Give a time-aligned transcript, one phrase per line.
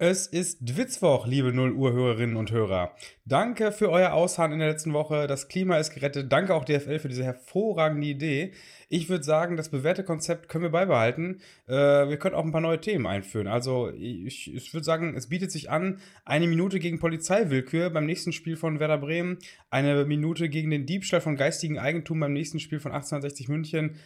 [0.00, 2.94] Es ist Dwitzwoch, liebe 0 Uhr Hörerinnen und Hörer.
[3.24, 5.26] Danke für euer Ausharren in der letzten Woche.
[5.26, 6.30] Das Klima ist gerettet.
[6.30, 8.52] Danke auch DFL für diese hervorragende Idee.
[8.88, 11.40] Ich würde sagen, das bewährte Konzept können wir beibehalten.
[11.66, 13.48] Äh, wir können auch ein paar neue Themen einführen.
[13.48, 18.30] Also ich, ich würde sagen, es bietet sich an, eine Minute gegen Polizeiwillkür beim nächsten
[18.30, 19.38] Spiel von Werder Bremen,
[19.68, 23.96] eine Minute gegen den Diebstahl von geistigen Eigentum beim nächsten Spiel von 1860 München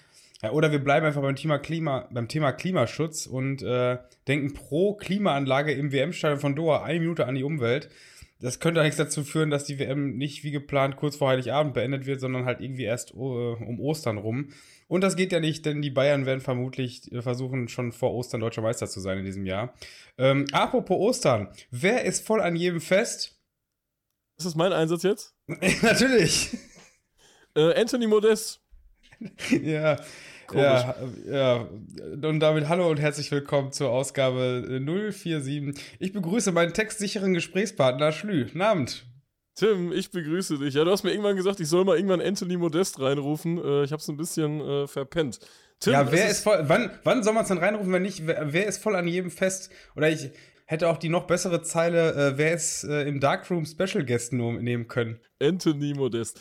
[0.43, 4.95] ja, oder wir bleiben einfach beim Thema Klima, beim Thema Klimaschutz und äh, denken pro
[4.95, 7.89] Klimaanlage im WM-Stadion von Doha eine Minute an die Umwelt.
[8.41, 12.07] Das könnte eigentlich dazu führen, dass die WM nicht wie geplant kurz vor Heiligabend beendet
[12.07, 14.49] wird, sondern halt irgendwie erst uh, um Ostern rum.
[14.89, 18.41] Und das geht ja nicht, denn die Bayern werden vermutlich äh, versuchen, schon vor Ostern
[18.41, 19.73] deutscher Meister zu sein in diesem Jahr.
[20.19, 23.41] Ähm, apropos Ostern, wer ist voll an jedem Fest?
[24.37, 25.37] Ist das mein Einsatz jetzt?
[25.83, 26.59] Natürlich.
[27.55, 28.61] Äh, Anthony Modest.
[29.63, 30.01] ja,
[30.55, 30.95] ja,
[31.31, 31.69] ja.
[32.23, 35.75] Und damit hallo und herzlich willkommen zur Ausgabe 047.
[35.99, 38.45] Ich begrüße meinen textsicheren Gesprächspartner Schlü.
[38.45, 39.07] Guten Abend.
[39.55, 40.75] Tim, ich begrüße dich.
[40.75, 43.59] Ja, du hast mir irgendwann gesagt, ich soll mal irgendwann Anthony Modest reinrufen.
[43.59, 45.41] Äh, ich habe es ein bisschen äh, verpennt.
[45.79, 48.27] Tim, ja, wer ist, ist, voll, wann, wann soll man es denn reinrufen, wenn nicht,
[48.27, 49.71] wer, wer, ist voll an jedem Fest?
[49.97, 50.31] Oder ich
[50.67, 54.89] hätte auch die noch bessere Zeile, äh, wer ist äh, im Darkroom Special Guest nehmen
[54.89, 55.21] können.
[55.41, 56.41] Anthony Modest.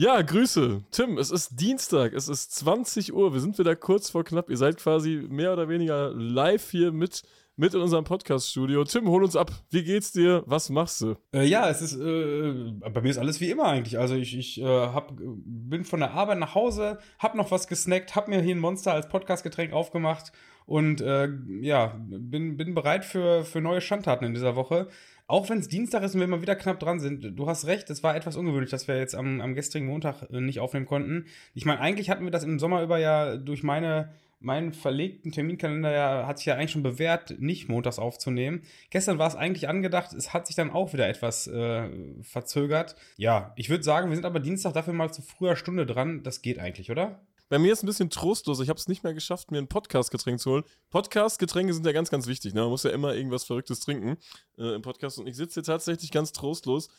[0.00, 0.82] Ja, Grüße.
[0.92, 4.48] Tim, es ist Dienstag, es ist 20 Uhr, wir sind wieder kurz vor knapp.
[4.48, 7.22] Ihr seid quasi mehr oder weniger live hier mit,
[7.56, 8.82] mit in unserem Podcast-Studio.
[8.84, 9.50] Tim, hol uns ab.
[9.68, 10.42] Wie geht's dir?
[10.46, 11.16] Was machst du?
[11.34, 13.98] Äh, ja, es ist, äh, bei mir ist alles wie immer eigentlich.
[13.98, 18.16] Also ich, ich äh, hab, bin von der Arbeit nach Hause, hab noch was gesnackt,
[18.16, 20.32] hab mir hier ein Monster als Podcast-Getränk aufgemacht
[20.64, 21.28] und äh,
[21.60, 24.88] ja, bin, bin bereit für, für neue Schandtaten in dieser Woche.
[25.30, 27.88] Auch wenn es Dienstag ist und wir mal wieder knapp dran sind, du hast recht,
[27.88, 31.26] es war etwas ungewöhnlich, dass wir jetzt am, am gestrigen Montag äh, nicht aufnehmen konnten.
[31.54, 35.92] Ich meine, eigentlich hatten wir das im Sommer über ja durch meine meinen verlegten Terminkalender
[35.92, 38.62] ja, hat sich ja eigentlich schon bewährt, nicht montags aufzunehmen.
[38.88, 41.88] Gestern war es eigentlich angedacht, es hat sich dann auch wieder etwas äh,
[42.22, 42.96] verzögert.
[43.16, 46.24] Ja, ich würde sagen, wir sind aber Dienstag dafür mal zu früher Stunde dran.
[46.24, 47.20] Das geht eigentlich, oder?
[47.50, 48.60] Bei mir ist ein bisschen trostlos.
[48.60, 50.64] Ich habe es nicht mehr geschafft, mir ein Podcast-Getränk zu holen.
[50.90, 52.54] Podcast-Getränke sind ja ganz, ganz wichtig.
[52.54, 52.60] Ne?
[52.60, 54.18] Man muss ja immer irgendwas Verrücktes trinken
[54.56, 55.18] äh, im Podcast.
[55.18, 56.90] Und ich sitze hier tatsächlich ganz trostlos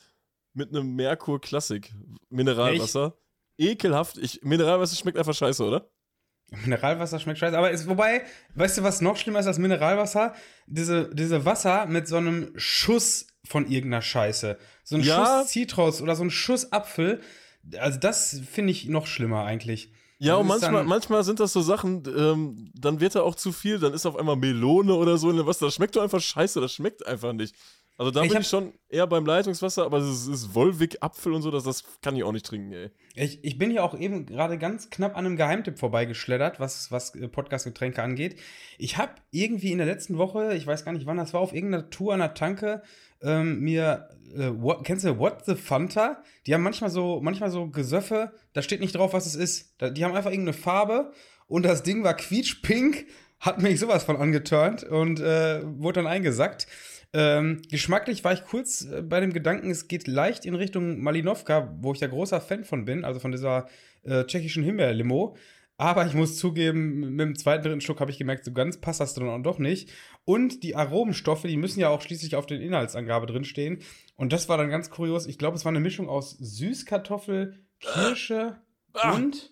[0.53, 1.93] mit einem Merkur Klassik
[2.29, 3.15] Mineralwasser.
[3.57, 3.71] Echt?
[3.71, 4.17] Ekelhaft.
[4.17, 5.89] Ich, Mineralwasser schmeckt einfach scheiße, oder?
[6.49, 7.57] Mineralwasser schmeckt scheiße.
[7.57, 8.23] Aber ist, wobei,
[8.55, 10.35] weißt du, was noch schlimmer ist als Mineralwasser?
[10.67, 14.57] Diese, diese Wasser mit so einem Schuss von irgendeiner Scheiße.
[14.83, 15.15] So ein ja.
[15.15, 17.21] Schuss Zitrus oder so ein Schuss Apfel.
[17.77, 19.93] Also das finde ich noch schlimmer eigentlich.
[20.23, 23.79] Ja, und manchmal, manchmal sind das so Sachen, ähm, dann wird da auch zu viel,
[23.79, 26.73] dann ist auf einmal Melone oder so in was, das schmeckt doch einfach scheiße, das
[26.73, 27.55] schmeckt einfach nicht.
[27.97, 31.43] Also da ich bin ich schon eher beim Leitungswasser, aber es ist Wolwig Apfel und
[31.43, 32.89] so, das, das kann ich auch nicht trinken, ey.
[33.13, 37.13] Ich, ich bin hier auch eben gerade ganz knapp an einem Geheimtipp vorbeigeschleddert, was, was
[37.15, 38.39] äh, Podcast-Getränke angeht.
[38.79, 41.53] Ich habe irgendwie in der letzten Woche, ich weiß gar nicht wann das war, auf
[41.53, 42.81] irgendeiner Tour an der Tanke
[43.23, 46.23] ähm, mir, äh, what, kennst du What the Fanta?
[46.47, 49.75] Die haben manchmal so, manchmal so Gesöffe, da steht nicht drauf, was es ist.
[49.77, 51.11] Da, die haben einfach irgendeine Farbe
[51.47, 53.05] und das Ding war quietschpink,
[53.39, 56.67] hat mich sowas von angeturnt und äh, wurde dann eingesackt.
[57.13, 61.75] Ähm, geschmacklich war ich kurz äh, bei dem Gedanken, es geht leicht in Richtung Malinowka,
[61.81, 63.67] wo ich ja großer Fan von bin, also von dieser
[64.03, 65.35] äh, tschechischen Himbeerlimo.
[65.81, 68.99] Aber ich muss zugeben, mit dem zweiten, dritten Schluck habe ich gemerkt, so ganz passt
[68.99, 69.89] das dann auch doch nicht.
[70.25, 73.81] Und die Aromenstoffe, die müssen ja auch schließlich auf den Inhaltsangabe drinstehen.
[74.15, 75.25] Und das war dann ganz kurios.
[75.25, 78.61] Ich glaube, es war eine Mischung aus Süßkartoffel, Kirsche
[78.93, 79.15] ah.
[79.15, 79.51] und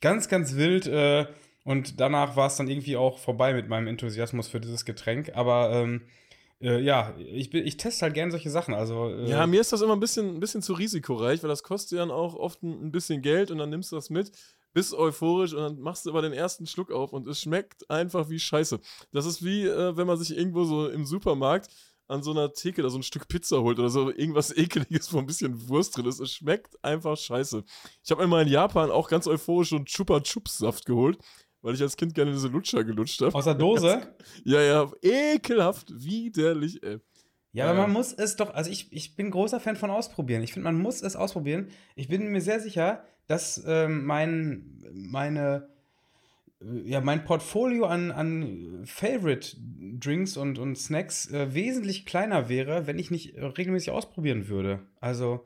[0.00, 0.88] ganz, ganz wild.
[0.88, 1.26] Äh,
[1.62, 5.36] und danach war es dann irgendwie auch vorbei mit meinem Enthusiasmus für dieses Getränk.
[5.36, 6.02] Aber ähm,
[6.60, 8.74] äh, ja, ich, ich teste halt gerne solche Sachen.
[8.74, 11.62] Also, äh ja, mir ist das immer ein bisschen, ein bisschen zu risikoreich, weil das
[11.62, 14.32] kostet dann auch oft ein, bisschen Geld und dann nimmst du das mit
[14.74, 18.28] bist euphorisch und dann machst du aber den ersten Schluck auf und es schmeckt einfach
[18.28, 18.78] wie Scheiße.
[19.12, 21.68] Das ist wie, äh, wenn man sich irgendwo so im Supermarkt
[22.06, 25.18] an so einer Theke da so ein Stück Pizza holt oder so irgendwas ekeliges, wo
[25.18, 26.20] ein bisschen Wurst drin ist.
[26.20, 27.64] Es schmeckt einfach scheiße.
[28.02, 31.18] Ich habe mir in Japan auch ganz euphorisch so einen Chupa Chups Saft geholt,
[31.68, 33.34] weil ich als Kind gerne diese Lutscher gelutscht habe.
[33.34, 34.00] Aus der Dose?
[34.44, 36.96] ja, ja, ekelhaft, widerlich, ey.
[37.52, 40.42] Ja, aber man muss es doch, also ich, ich bin großer Fan von ausprobieren.
[40.42, 41.68] Ich finde, man muss es ausprobieren.
[41.94, 45.68] Ich bin mir sehr sicher, dass ähm, mein, meine,
[46.62, 49.58] äh, ja, mein Portfolio an, an Favorite
[50.00, 54.80] Drinks und, und Snacks äh, wesentlich kleiner wäre, wenn ich nicht regelmäßig ausprobieren würde.
[55.00, 55.44] Also,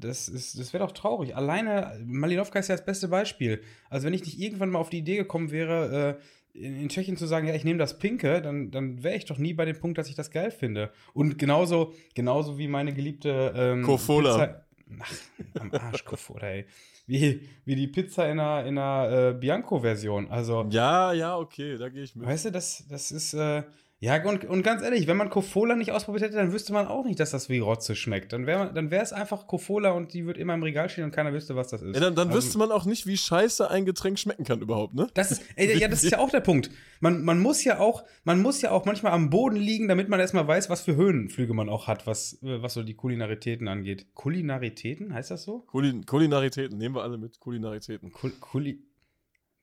[0.00, 1.36] das, ist, das wäre doch traurig.
[1.36, 3.62] Alleine, Malinowka ist ja das beste Beispiel.
[3.88, 7.16] Also, wenn ich nicht irgendwann mal auf die Idee gekommen wäre, äh, in, in Tschechien
[7.16, 9.78] zu sagen, ja, ich nehme das Pinke, dann, dann wäre ich doch nie bei dem
[9.78, 10.90] Punkt, dass ich das geil finde.
[11.14, 14.32] Und genauso, genauso wie meine geliebte ähm, Kofola.
[14.32, 14.64] Pizza
[14.98, 15.12] Ach,
[15.60, 16.66] am Arsch, Kofola, ey.
[17.06, 20.30] Wie, wie die Pizza in einer, in einer äh, Bianco-Version.
[20.30, 20.66] Also.
[20.70, 22.26] Ja, ja, okay, da gehe ich mit.
[22.26, 23.62] Weißt du, das, das ist, äh,
[24.02, 27.04] Ja, und, und ganz ehrlich, wenn man Kofola nicht ausprobiert hätte, dann wüsste man auch
[27.04, 28.32] nicht, dass das wie Rotze schmeckt.
[28.32, 31.34] Dann wäre dann es einfach Kofola und die wird immer im Regal stehen und keiner
[31.34, 31.94] wüsste, was das ist.
[31.96, 34.94] Ja, dann dann Also- wüsste man auch nicht, wie scheiße ein Getränk schmecken kann überhaupt,
[34.94, 35.08] ne?
[35.12, 36.70] Das ist, ey, ja, das ist ja auch der Punkt.
[37.00, 40.18] Man, man muss ja auch, man muss ja auch manchmal am Boden liegen, damit man
[40.18, 44.06] erstmal weiß, was für Höhenflüge man auch hat, was, äh, was so die Kulinaritäten angeht.
[44.14, 45.60] Kulinaritäten, heißt das so?
[45.66, 48.12] Kulin Kulinaritäten, nehmen wir alle mit, Kulinaritäten.
[48.12, 48.82] Kul Kuli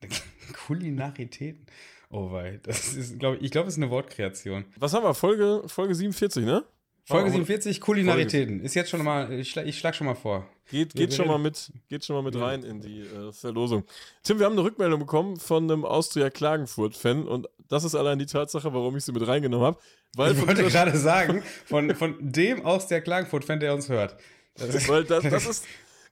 [0.66, 1.66] Kulinaritäten.
[2.10, 4.64] Oh wei, das ist, glaube ich, ich glaube, es ist eine Wortkreation.
[4.78, 5.14] Was haben wir?
[5.14, 6.64] Folge, Folge 47, ne?
[7.04, 8.60] Folge Oh, 47, Kulinaritäten.
[8.60, 10.46] Ist jetzt schon mal, ich schlag, ich schlag schon mal vor.
[10.70, 13.84] Geht, geht, schon mal mit, geht schon mal mit rein in die äh, Verlosung.
[14.22, 18.74] Tim, wir haben eine Rückmeldung bekommen von einem Austria-Klagenfurt-Fan und das ist allein die Tatsache,
[18.74, 19.78] warum ich sie mit reingenommen habe.
[20.14, 24.18] Weil, Ich wollte gerade sagen, von, von dem aus der Klagenfurt-Fan, der uns hört.
[24.56, 25.64] Das weil das, das, ist,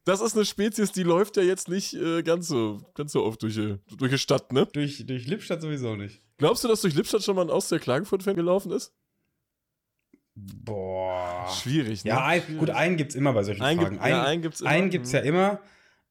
[0.06, 3.42] das ist eine Spezies, die läuft ja jetzt nicht äh, ganz, so, ganz so oft
[3.42, 4.66] durch die, durch die Stadt, ne?
[4.72, 6.22] durch, durch Lippstadt sowieso nicht.
[6.38, 8.94] Glaubst du, dass durch Lippstadt schon mal ein Austria-Klagenfurt-Fan gelaufen ist?
[10.34, 11.48] Boah.
[11.62, 12.10] Schwierig, ne?
[12.10, 12.58] Ja, ein, Schwierig.
[12.60, 13.94] gut, einen gibt es immer bei solchen Einen Fragen.
[13.96, 14.70] gibt- ja, einen gibt's immer.
[14.70, 15.16] Einen gibt's Mhm.
[15.16, 15.60] ja immer,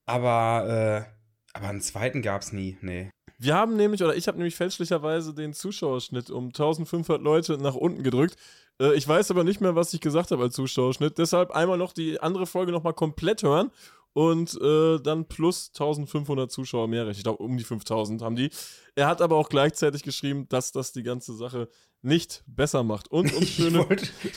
[0.06, 2.78] aber, äh, aber einen zweiten gab es nie.
[2.82, 3.12] Nee.
[3.38, 8.02] Wir haben nämlich, oder ich habe nämlich fälschlicherweise den Zuschauerschnitt um 1500 Leute nach unten
[8.02, 8.36] gedrückt.
[8.82, 11.18] Äh, ich weiß aber nicht mehr, was ich gesagt habe als Zuschauerschnitt.
[11.18, 13.72] Deshalb einmal noch die andere Folge nochmal komplett hören
[14.14, 17.08] und äh, dann plus 1500 Zuschauer mehr.
[17.10, 18.50] Ich glaube, um die 5000 haben die.
[18.96, 21.68] Er hat aber auch gleichzeitig geschrieben, dass das die ganze Sache
[22.02, 23.10] nicht besser macht.
[23.10, 23.90] Und, und Ich schöne.
[23.90, 24.32] wollte ich,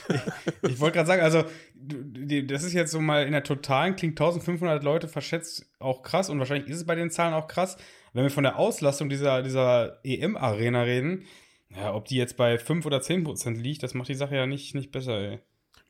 [0.71, 1.45] ich wollt gerade sagen, also,
[1.77, 6.41] das ist jetzt so mal in der Totalen, klingt 1500 Leute verschätzt auch krass und
[6.41, 7.77] wahrscheinlich ist es bei den Zahlen auch krass.
[8.15, 11.25] Wenn wir von der Auslastung dieser, dieser EM-Arena reden,
[11.75, 14.47] ja, ob die jetzt bei 5 oder 10 Prozent liegt, das macht die Sache ja
[14.47, 15.39] nicht, nicht besser, ey.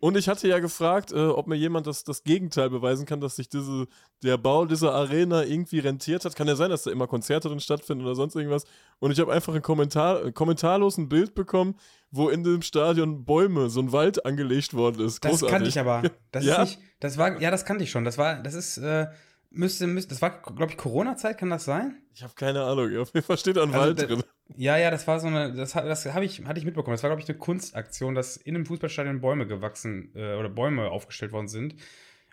[0.00, 3.34] Und ich hatte ja gefragt, äh, ob mir jemand das, das Gegenteil beweisen kann, dass
[3.34, 3.88] sich diese,
[4.22, 6.36] der Bau dieser Arena irgendwie rentiert hat.
[6.36, 8.64] Kann ja sein, dass da immer Konzerte drin stattfinden oder sonst irgendwas.
[9.00, 11.74] Und ich habe einfach ein Kommentar, äh, kommentarlos ein Bild bekommen,
[12.12, 15.24] wo in dem Stadion Bäume, so ein Wald angelegt worden ist.
[15.24, 15.52] Das Großartig.
[15.52, 16.02] kannte ich aber.
[16.30, 16.62] Das Ja?
[16.62, 18.04] ist nicht, das war, ja, das kannte ich schon.
[18.04, 19.06] Das war, das ist, äh,
[19.50, 22.02] müsste, müsste, das war, glaube ich, Corona-Zeit, kann das sein?
[22.14, 22.96] Ich habe keine Ahnung.
[22.98, 24.22] Auf jeden Fall steht da ein Also Wald da- drin.
[24.56, 26.94] Ja, ja, das war so eine, das, das habe ich, hatte ich mitbekommen.
[26.94, 30.90] Das war, glaube ich, eine Kunstaktion, dass in einem Fußballstadion Bäume gewachsen äh, oder Bäume
[30.90, 31.74] aufgestellt worden sind.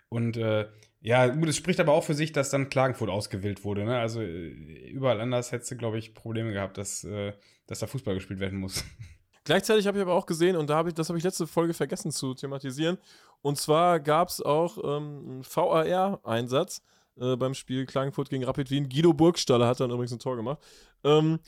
[0.08, 0.66] Und äh,
[1.02, 3.84] ja, gut, es spricht aber auch für sich, dass dann Klagenfurt ausgewählt wurde.
[3.84, 3.98] Ne?
[3.98, 4.48] Also äh,
[4.88, 7.34] überall anders hättest du, glaube ich, Probleme gehabt, dass, äh,
[7.66, 8.82] dass da Fußball gespielt werden muss.
[9.44, 11.74] Gleichzeitig habe ich aber auch gesehen, und da habe ich, das habe ich letzte Folge
[11.74, 12.96] vergessen zu thematisieren.
[13.42, 16.82] Und zwar gab es auch ähm, einen VAR-Einsatz
[17.20, 18.88] äh, beim Spiel Klagenfurt gegen Rapid Wien.
[18.88, 20.58] Guido Burgstaller hat dann übrigens ein Tor gemacht.
[21.04, 21.38] Ähm,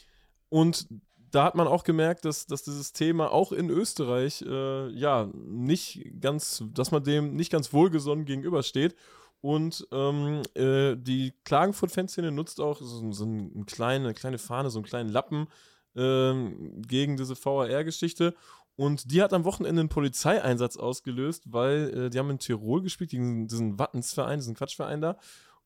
[0.48, 0.88] und
[1.30, 6.20] da hat man auch gemerkt, dass, dass dieses Thema auch in Österreich äh, ja nicht
[6.20, 8.94] ganz, dass man dem nicht ganz wohlgesonnen gegenübersteht.
[9.40, 14.86] Und ähm, äh, die Klagenfurt-Fanszene nutzt auch so, so eine kleine, kleine Fahne, so einen
[14.86, 15.46] kleinen Lappen
[15.94, 18.34] ähm, gegen diese VAR-Geschichte.
[18.74, 23.10] Und die hat am Wochenende einen Polizeieinsatz ausgelöst, weil äh, die haben in Tirol gespielt,
[23.10, 25.18] gegen diesen Wattensverein, diesen Quatschverein da.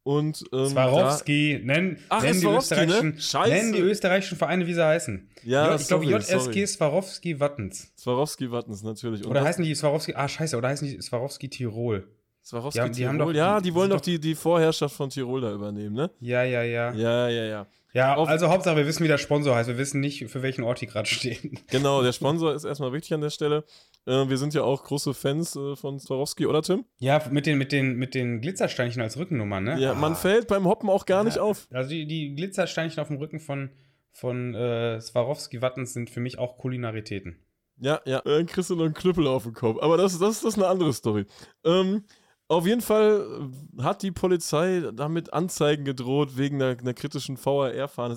[0.05, 2.57] Und ähm, Swarovski, nenn, Ach, nenn, die ne?
[2.57, 3.51] österreichischen, Scheiße.
[3.51, 5.29] nenn die österreichischen Vereine, wie sie heißen.
[5.45, 6.67] da, ja, ich glaube, JSG sorry.
[6.67, 7.93] Swarovski Wattens.
[7.97, 9.25] Swarovski Wattens natürlich.
[9.25, 12.09] Und Oder heißen die Swarovski, ah, scheiße, oder heißen die Swarovski Tirol?
[12.45, 13.19] Swarovski haben Tirol?
[13.19, 16.11] doch- ja, die wollen doch- die, die Vorherrschaft von Tirol da übernehmen, ne?
[16.19, 16.93] Ja, ja, ja.
[16.93, 17.67] Ja, ja, ja.
[17.95, 19.69] Ja, Auf- also Hauptsache, wir wissen, wie der Sponsor heißt.
[19.69, 21.61] Wir wissen nicht, für welchen Ort die gerade stehen.
[21.71, 23.65] Genau, der Sponsor ist erstmal wichtig an der Stelle.
[24.07, 26.85] Äh, wir sind ja auch große Fans äh, von Swarovski, oder Tim?
[26.99, 29.81] Ja, mit den, mit den, mit den Glitzersteinchen als Rückennummern, ne?
[29.81, 29.95] Ja, Ah.
[29.95, 31.43] man fällt beim Hoppen auch gar nicht Ja.
[31.43, 31.69] auf.
[31.73, 33.71] Also die, die Glitzersteinchen auf dem Rücken von,
[34.11, 37.39] von äh, Swarovski-Wattens sind für mich auch Kulinaritäten.
[37.79, 38.21] Ja, ja.
[38.25, 39.79] Dann kriegst du noch einen Knüppel auf den Kopf.
[39.81, 41.25] Aber das, das, das ist eine andere Story.
[41.65, 42.05] Ähm,
[42.49, 47.37] auf jeden Fall äh, hat die Polizei damit Anzeigen gedroht wegen einer, einer kritischen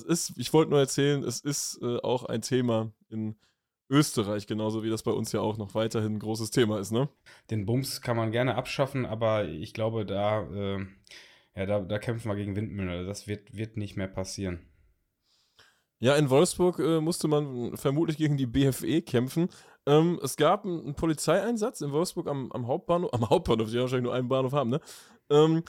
[0.04, 3.36] ist, ich wollte nur erzählen, es ist äh, auch ein Thema in
[3.89, 7.10] Österreich, genauso wie das bei uns ja auch noch weiterhin ein großes Thema ist, ne?
[7.51, 10.86] Den Bums kann man gerne abschaffen, aber ich glaube, da, äh,
[11.56, 13.06] ja, da, da kämpfen wir gegen Windmühlen.
[13.06, 14.60] Das wird, wird nicht mehr passieren.
[16.00, 19.50] Ja, in Wolfsburg äh, musste man vermutlich gegen die BFE kämpfen.
[19.86, 23.82] Ähm, es gab einen, einen Polizeieinsatz in Wolfsburg am, am Hauptbahnhof, am Hauptbahnhof, die ja
[23.82, 24.82] wahrscheinlich nur einen Bahnhof haben, ne?
[25.30, 25.63] Ähm,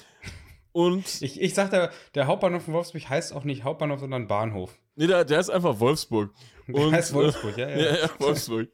[0.77, 4.77] und, Ich, ich sagte, der Hauptbahnhof von Wolfsburg heißt auch nicht Hauptbahnhof, sondern Bahnhof.
[4.95, 6.33] nee, der, der ist einfach Wolfsburg.
[6.69, 7.97] Der Und, heißt Wolfsburg, ja, Ja, ja.
[8.03, 8.69] ja, Wolfsburg.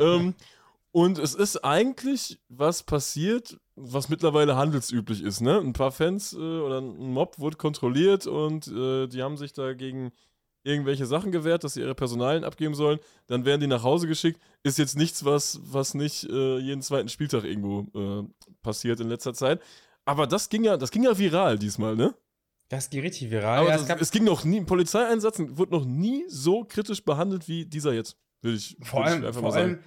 [0.00, 0.34] ähm,
[0.92, 5.58] und es ist eigentlich was passiert, was mittlerweile handelsüblich ist, ne?
[5.58, 9.72] Ein paar Fans äh, oder ein Mob wurde kontrolliert und äh, die haben sich da
[9.74, 10.12] gegen
[10.62, 13.00] irgendwelche Sachen gewehrt, dass sie ihre Personalien abgeben sollen.
[13.26, 14.40] Dann werden die nach Hause geschickt.
[14.62, 18.24] Ist jetzt nichts, was, was nicht äh, jeden zweiten Spieltag irgendwo äh,
[18.62, 19.60] passiert in letzter Zeit.
[20.04, 22.14] Aber das ging ja, das ging ja viral diesmal, ne?
[22.68, 23.58] Das geht richtig viral.
[23.58, 27.04] Aber ja, das, es es ging noch nie, ein Polizeieinsatz wurde noch nie so kritisch
[27.04, 28.16] behandelt wie dieser jetzt.
[28.40, 29.70] Will ich, vor will allem, ich einfach vor mal sagen.
[29.74, 29.78] allem,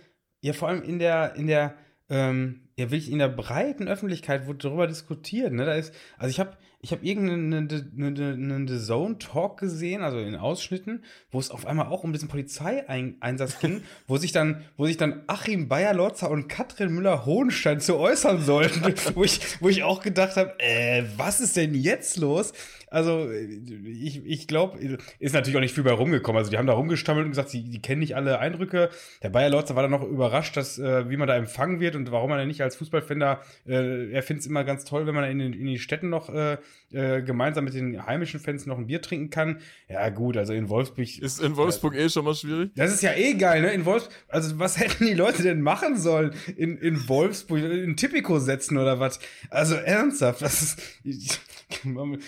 [0.41, 1.75] ja, vor allem in der, in der,
[2.09, 5.65] ähm, ja, will ich in der breiten Öffentlichkeit wurde darüber diskutiert, ne?
[5.65, 10.35] Da ist, also ich habe ich habe irgendeinen eine, eine, eine Zone-Talk gesehen, also in
[10.35, 14.97] Ausschnitten, wo es auf einmal auch um diesen Polizeieinsatz ging, wo sich dann, wo sich
[14.97, 18.83] dann Achim Bayer-Lotzer und Katrin Müller-Hohenstein zu äußern sollten,
[19.15, 22.53] wo ich, wo ich auch gedacht habe, äh, was ist denn jetzt los?
[22.95, 24.79] Also, ich, ich glaube,
[25.19, 26.39] ist natürlich auch nicht viel bei rumgekommen.
[26.39, 28.89] Also, die haben da rumgestammelt und gesagt, die, die kennen nicht alle Eindrücke.
[29.21, 32.09] Der Bayer Lotzer war dann noch überrascht, dass, äh, wie man da empfangen wird und
[32.13, 35.13] warum man da nicht als Fußballfan da, äh, er findet es immer ganz toll, wenn
[35.13, 36.55] man in, in die Städten noch äh,
[36.93, 39.59] äh, gemeinsam mit den heimischen Fans noch ein Bier trinken kann.
[39.89, 41.19] Ja, gut, also in Wolfsburg.
[41.19, 42.71] Ist in Wolfsburg eh schon mal schwierig?
[42.77, 43.73] Das ist ja eh geil, ne?
[43.73, 47.61] In Wolfsburg, also was hätten die Leute denn machen sollen in, in Wolfsburg?
[47.61, 49.19] In Tipico setzen oder was?
[49.49, 50.81] Also ernsthaft, das ist.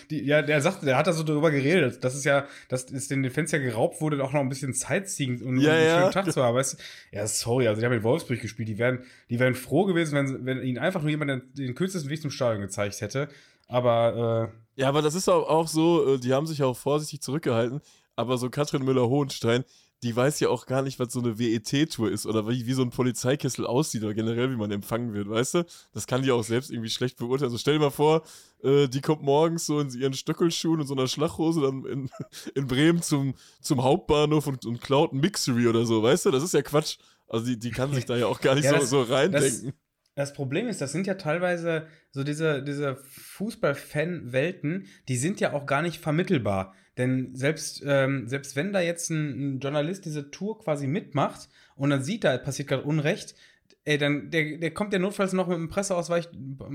[0.09, 2.03] Die, ja, der sagte, der hat da so drüber geredet.
[2.03, 5.41] Das ist ja, dass es den Fans ja geraubt wurde, auch noch ein bisschen Sightseeing
[5.41, 5.99] und Ja, einen ja.
[5.99, 6.55] schönen Tag zu haben.
[6.55, 6.77] Weißt du?
[7.15, 8.69] Ja, sorry, also die haben in Wolfsburg gespielt.
[8.69, 12.09] Die wären, die wären froh gewesen, wenn, wenn ihnen einfach nur jemand den, den kürzesten
[12.09, 13.27] Weg zum Stadion gezeigt hätte.
[13.67, 17.21] Aber äh, Ja, aber das ist auch, auch so, äh, die haben sich auch vorsichtig
[17.21, 17.81] zurückgehalten,
[18.15, 19.65] aber so Katrin Müller-Hohenstein,
[20.03, 22.83] die weiß ja auch gar nicht, was so eine WET-Tour ist oder wie, wie so
[22.83, 25.65] ein Polizeikessel aussieht oder generell, wie man empfangen wird, weißt du?
[25.91, 27.47] Das kann die auch selbst irgendwie schlecht beurteilen.
[27.47, 28.21] Also stell dir mal vor,
[28.63, 32.09] äh, die kommt morgens so in ihren Stöckelschuhen und so einer Schlachhose dann in,
[32.55, 36.31] in Bremen zum, zum Hauptbahnhof und, und klaut ein Mixery oder so, weißt du?
[36.31, 36.97] Das ist ja Quatsch.
[37.27, 39.73] Also die, die kann sich da ja auch gar nicht Ja, so, das- so reindenken.
[40.15, 42.95] Das Problem ist, das sind ja teilweise so diese, diese
[43.77, 46.73] Fußball-Fan-Welten, die sind ja auch gar nicht vermittelbar.
[46.97, 51.89] Denn selbst, ähm, selbst wenn da jetzt ein, ein Journalist diese Tour quasi mitmacht und
[51.91, 53.35] dann sieht, da passiert gerade Unrecht,
[53.85, 56.27] ey, dann der, der kommt ja notfalls noch mit einem Presseausweis,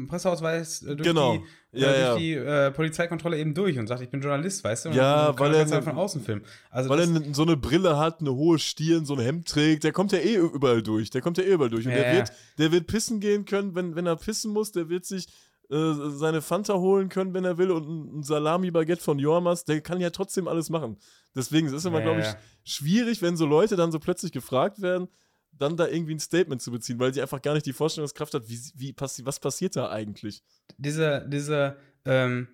[0.08, 1.36] Presseausweis äh, durch Genau.
[1.72, 2.08] die, Ja, äh, ja.
[2.10, 4.88] durch die äh, Polizeikontrolle eben durch und sagt, ich bin Journalist, weißt du?
[4.90, 6.42] Und Ja, weil er ne- von außen filmen.
[6.70, 9.92] Also Weil er so eine Brille hat, eine hohe Stirn, so ein Hemd trägt, der
[9.92, 11.10] kommt ja eh überall durch.
[11.10, 11.86] Der kommt ja eh überall durch.
[11.86, 14.72] Und Ja, der, wird, der wird pissen gehen können, wenn, wenn er pissen muss.
[14.72, 15.26] Der wird sich
[15.72, 17.70] äh, seine Fanta holen können, wenn er will.
[17.70, 19.64] Und ein, Salami-Baguette von Jormas.
[19.64, 20.98] Der kann ja trotzdem alles machen.
[21.34, 24.82] Deswegen ist es immer, Ja, glaube ich, schwierig, wenn so Leute dann so plötzlich gefragt
[24.82, 25.08] werden,
[25.52, 28.48] dann da irgendwie ein Statement zu beziehen, weil sie einfach gar nicht die Vorstellungskraft hat,
[28.48, 30.42] wie, wie passi was passiert da eigentlich.
[30.76, 32.48] diese, diese ähm,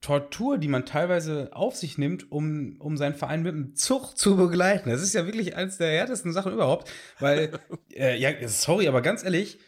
[0.00, 4.36] Tortur, die man teilweise auf sich nimmt, um, um seinen Verein mit dem Zug zu
[4.36, 4.90] begleiten.
[4.90, 7.58] Das ist ja wirklich eines der härtesten Sachen überhaupt, weil,
[7.92, 9.58] äh, ja, sorry, aber ganz ehrlich,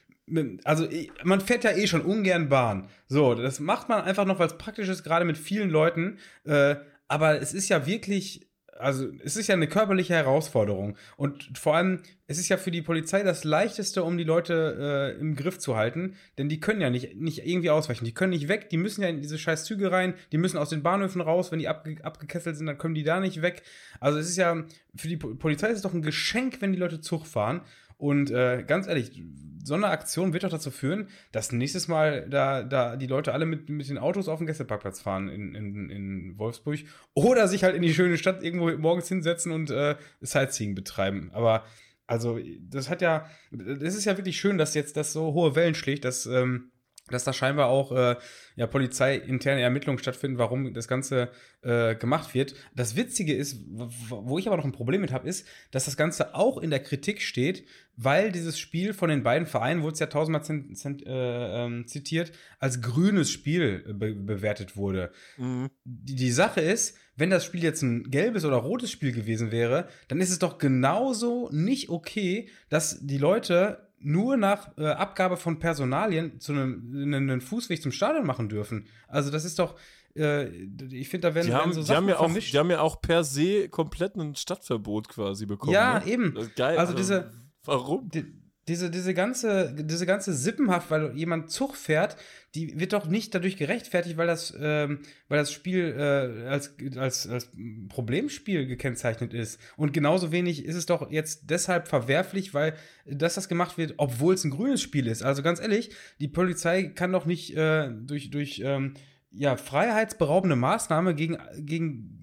[0.65, 0.89] also
[1.23, 2.89] man fährt ja eh schon ungern Bahn.
[3.07, 6.19] So, das macht man einfach noch, weil es praktisch ist, gerade mit vielen Leuten.
[6.45, 6.77] Äh,
[7.09, 10.97] aber es ist ja wirklich, also es ist ja eine körperliche Herausforderung.
[11.17, 15.21] Und vor allem, es ist ja für die Polizei das Leichteste, um die Leute äh,
[15.21, 18.05] im Griff zu halten, denn die können ja nicht, nicht irgendwie ausweichen.
[18.05, 20.71] Die können nicht weg, die müssen ja in diese scheiß Züge rein, die müssen aus
[20.71, 23.63] den Bahnhöfen raus, wenn die abge abgekesselt sind, dann kommen die da nicht weg.
[24.01, 24.65] Also es ist ja,
[24.97, 27.61] für die Po- Polizei ist es doch ein Geschenk, wenn die Leute Zug fahren.
[27.99, 29.23] Und äh, ganz ehrlich,
[29.65, 33.47] so eine Aktion wird doch dazu führen, dass nächstes Mal da, da die Leute alle
[33.47, 36.81] mit, mit den Autos auf den Gästeparkplatz fahren in, in, in Wolfsburg
[37.15, 41.31] oder sich halt in die schöne Stadt irgendwo morgens hinsetzen und äh, Sightseeing betreiben.
[41.33, 41.65] Aber
[42.07, 45.75] also, das hat ja, das ist ja wirklich schön, dass jetzt das so hohe Wellen
[45.75, 46.71] schlägt, dass, ähm,
[47.11, 48.17] dass da scheinbar auch äh,
[48.57, 51.31] ja, polizeiinterne Ermittlungen stattfinden, warum das Ganze
[51.63, 52.55] äh, gemacht wird.
[52.75, 56.35] Das Witzige ist, wo ich aber noch ein Problem mit habe, ist, dass das Ganze
[56.35, 57.65] auch in der Kritik steht,
[57.97, 62.83] weil dieses Spiel von den beiden Vereinen, wurde es ja tausendmal äh, ähm, zitiert, als
[62.83, 65.71] grünes Spiel äh, be bewertet wurde Mhm.
[65.85, 69.89] die, die Sache ist, wenn das Spiel jetzt ein gelbes oder rotes Spiel gewesen wäre,
[70.09, 75.59] dann ist es doch genauso nicht okay, dass die Leute nur nach äh, Abgabe von
[75.59, 78.87] Personalien zu einem, einen, Fußweg zum Stadion machen dürfen.
[79.09, 79.77] Also das ist doch,
[80.15, 80.49] äh,
[80.91, 82.71] ich finde, da werden, Die werden haben, so die, Sachen haben ja auch, die haben
[82.71, 85.73] ja auch per se komplett ein Stadtverbot quasi bekommen.
[85.73, 86.07] Ja, ne?
[86.07, 86.35] eben.
[86.35, 86.79] Das ist geil.
[86.79, 87.33] Also diese-
[87.65, 88.09] Warum?
[88.11, 88.25] die,
[88.69, 92.17] diese, diese ganze, diese ganze Sippenhaft, weil jemand Zug fährt,
[92.57, 97.29] die wird doch nicht dadurch gerechtfertigt, weil das, ähm, weil das Spiel äh, als, als,
[97.29, 97.51] als
[97.89, 99.61] Problemspiel gekennzeichnet ist.
[99.77, 104.35] Und genauso wenig ist es doch jetzt deshalb verwerflich, weil dass das gemacht wird, obwohl
[104.35, 105.23] es ein grünes Spiel ist.
[105.23, 108.95] Also ganz ehrlich, die Polizei kann doch nicht äh, durch, durch ähm,
[109.31, 112.16] ja, freiheitsberaubende Maßnahme gegen, gegen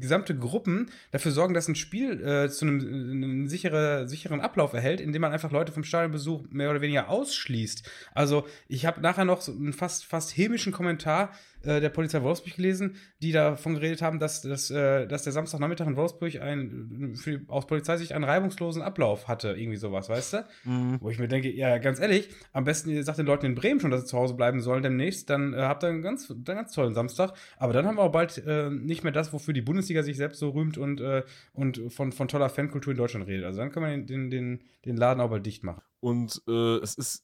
[0.00, 5.00] gesamte Gruppen dafür sorgen, dass ein Spiel äh, zu einem, einem sichere, sicheren Ablauf erhält,
[5.00, 7.88] indem man einfach Leute vom Stadionbesuch mehr oder weniger ausschließt.
[8.14, 11.30] Also ich habe nachher noch so einen fast, fast hämischen Kommentar
[11.64, 15.86] äh, der Polizei Wolfsburg gelesen, die davon geredet haben, dass, dass, äh, dass der Samstagnachmittag
[15.86, 20.44] in Wolfsburg ein, für, aus Polizeisicht einen reibungslosen Ablauf hatte, irgendwie sowas, weißt du?
[20.64, 20.98] Mhm.
[21.00, 23.80] Wo ich mir denke, ja, ganz ehrlich, am besten ihr sagt den Leuten in Bremen
[23.80, 26.44] schon, dass sie zu Hause bleiben sollen demnächst, dann äh, habt ihr einen ganz, einen
[26.44, 27.32] ganz tollen Samstag.
[27.56, 30.38] Aber dann haben wir auch bald äh, nicht mehr das, wofür die Bundesliga sich selbst
[30.38, 33.44] so rühmt und, äh, und von, von toller Fankultur in Deutschland redet.
[33.44, 35.82] Also dann können wir den, den, den Laden auch bald dicht machen.
[36.00, 37.22] Und es ist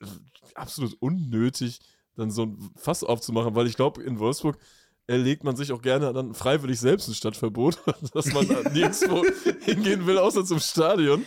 [0.55, 1.81] absolut unnötig,
[2.17, 4.59] dann so ein Fass aufzumachen, weil ich glaube, in Wolfsburg
[5.07, 7.81] erlegt man sich auch gerne dann freiwillig selbst ein Stadtverbot,
[8.15, 9.25] dass man nirgendwo
[9.61, 11.25] hingehen will, außer zum Stadion.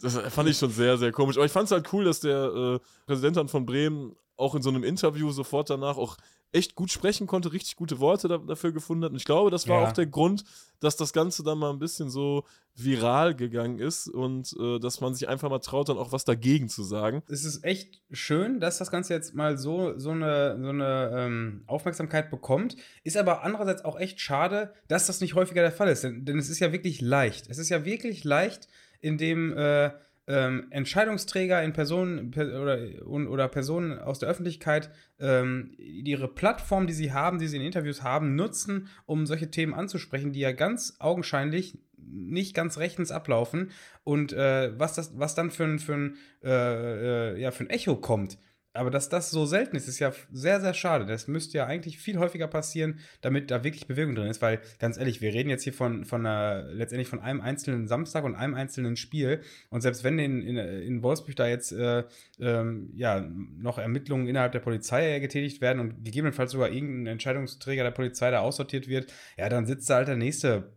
[0.00, 1.36] Das fand ich schon sehr, sehr komisch.
[1.36, 4.62] Aber ich fand es halt cool, dass der äh, Präsident dann von Bremen auch in
[4.62, 6.16] so einem Interview sofort danach auch
[6.52, 9.10] echt gut sprechen konnte, richtig gute Worte da, dafür gefunden hat.
[9.10, 9.88] Und ich glaube, das war ja.
[9.88, 10.44] auch der Grund,
[10.80, 12.44] dass das Ganze dann mal ein bisschen so
[12.74, 16.68] viral gegangen ist und äh, dass man sich einfach mal traut, dann auch was dagegen
[16.68, 17.22] zu sagen.
[17.28, 21.64] Es ist echt schön, dass das Ganze jetzt mal so, so eine, so eine ähm,
[21.66, 22.76] Aufmerksamkeit bekommt.
[23.02, 26.04] Ist aber andererseits auch echt schade, dass das nicht häufiger der Fall ist.
[26.04, 27.48] Denn, denn es ist ja wirklich leicht.
[27.48, 28.68] Es ist ja wirklich leicht,
[29.00, 29.90] indem äh,
[30.26, 36.92] ähm, Entscheidungsträger in Personen per, oder, oder Personen aus der Öffentlichkeit ähm, ihre Plattform, die
[36.92, 40.96] sie haben, die sie in Interviews haben, nutzen, um solche Themen anzusprechen, die ja ganz
[40.98, 43.70] augenscheinlich nicht ganz rechtens ablaufen.
[44.04, 47.70] Und äh, was, das, was dann für ein, für ein, äh, äh, ja, für ein
[47.70, 48.38] Echo kommt
[48.74, 51.04] aber dass das so selten ist, ist ja sehr, sehr schade.
[51.04, 54.40] Das müsste ja eigentlich viel häufiger passieren, damit da wirklich Bewegung drin ist.
[54.40, 58.24] Weil, ganz ehrlich, wir reden jetzt hier von, von einer, letztendlich von einem einzelnen Samstag
[58.24, 59.42] und einem einzelnen Spiel.
[59.68, 62.04] Und selbst wenn in, in, in Wolfsburg da jetzt äh,
[62.40, 67.90] ähm, ja, noch Ermittlungen innerhalb der Polizei getätigt werden und gegebenenfalls sogar irgendein Entscheidungsträger der
[67.90, 70.72] Polizei da aussortiert wird, ja, dann sitzt da halt der nächste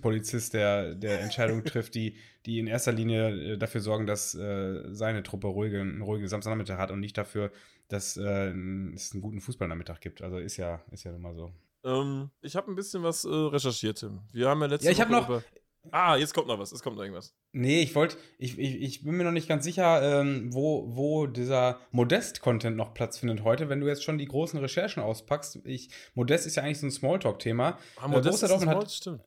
[0.00, 4.82] Polizist, der, der Entscheidungen trifft, die, die in erster Linie äh, dafür sorgen, dass äh,
[4.92, 7.50] seine Truppe ruhige, einen ruhigen Samstagnachmittag hat und nicht dafür,
[7.88, 8.50] dass äh,
[8.94, 10.22] es einen guten Fußballnachmittag gibt.
[10.22, 11.52] Also ist ja, ist ja immer so.
[11.84, 14.20] Ähm, ich habe ein bisschen was äh, recherchiert, Tim.
[14.32, 15.44] Wir haben ja letzte ja, ich Woche noch, über
[15.90, 16.72] Ah, jetzt kommt noch was.
[16.72, 17.34] Es kommt noch irgendwas.
[17.52, 21.26] Nee, ich wollte, ich, ich, ich bin mir noch nicht ganz sicher, ähm, wo, wo
[21.26, 25.60] dieser Modest-Content noch Platz findet heute, wenn du jetzt schon die großen Recherchen auspackst.
[25.64, 27.78] Ich, Modest ist ja eigentlich so ein Smalltalk-Thema.
[27.96, 29.20] Ah, Modest äh, ist Small, hat, stimmt.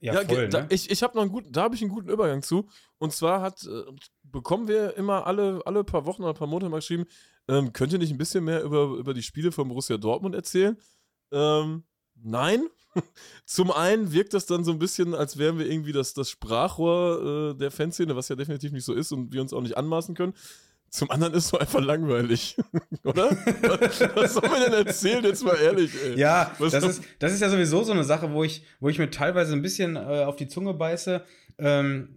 [0.00, 0.66] Ja, ja voll, da, ne?
[0.70, 2.68] ich, ich habe noch einen guten, da habe ich einen guten Übergang zu.
[2.98, 3.82] Und zwar hat, äh,
[4.22, 7.04] bekommen wir immer alle, alle paar Wochen oder paar Monate mal geschrieben,
[7.48, 10.78] ähm, könnt ihr nicht ein bisschen mehr über, über die Spiele von Borussia Dortmund erzählen?
[11.32, 12.66] Ähm, nein.
[13.44, 17.52] Zum einen wirkt das dann so ein bisschen, als wären wir irgendwie das, das Sprachrohr
[17.52, 20.14] äh, der Fanszene, was ja definitiv nicht so ist und wir uns auch nicht anmaßen
[20.14, 20.34] können.
[20.90, 22.56] Zum anderen ist es so einfach langweilig,
[23.04, 23.30] oder?
[23.30, 26.18] was, was soll man denn erzählen, jetzt mal ehrlich, ey?
[26.18, 29.08] Ja, das ist, das ist ja sowieso so eine Sache, wo ich, wo ich mir
[29.08, 31.22] teilweise ein bisschen äh, auf die Zunge beiße.
[31.58, 32.16] Ähm,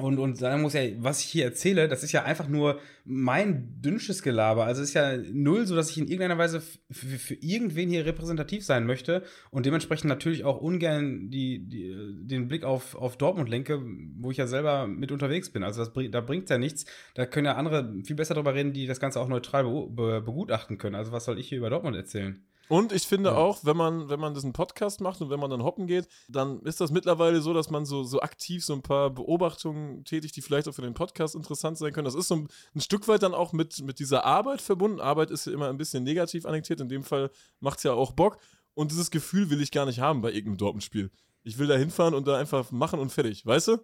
[0.00, 3.80] und, und sagen muss ja, was ich hier erzähle, das ist ja einfach nur mein
[3.82, 4.64] dünnsches Gelaber.
[4.64, 8.64] Also es ist ja null so, dass ich in irgendeiner Weise für irgendwen hier repräsentativ
[8.64, 13.82] sein möchte und dementsprechend natürlich auch ungern die, die, den Blick auf, auf Dortmund lenke,
[14.18, 15.64] wo ich ja selber mit unterwegs bin.
[15.64, 16.86] Also das, da bringt ja nichts.
[17.14, 20.94] Da können ja andere viel besser drüber reden, die das Ganze auch neutral begutachten können.
[20.94, 22.40] Also was soll ich hier über Dortmund erzählen?
[22.68, 23.36] Und ich finde ja.
[23.36, 26.60] auch, wenn man, wenn man diesen Podcast macht und wenn man dann hoppen geht, dann
[26.62, 30.42] ist das mittlerweile so, dass man so, so aktiv so ein paar Beobachtungen tätigt, die
[30.42, 32.04] vielleicht auch für den Podcast interessant sein können.
[32.04, 35.00] Das ist so ein, ein Stück weit dann auch mit, mit dieser Arbeit verbunden.
[35.00, 36.80] Arbeit ist ja immer ein bisschen negativ annektiert.
[36.80, 38.38] In dem Fall macht es ja auch Bock.
[38.74, 41.10] Und dieses Gefühl will ich gar nicht haben bei irgendeinem Dortmund-Spiel.
[41.42, 43.44] Ich will da hinfahren und da einfach machen und fertig.
[43.46, 43.78] Weißt du?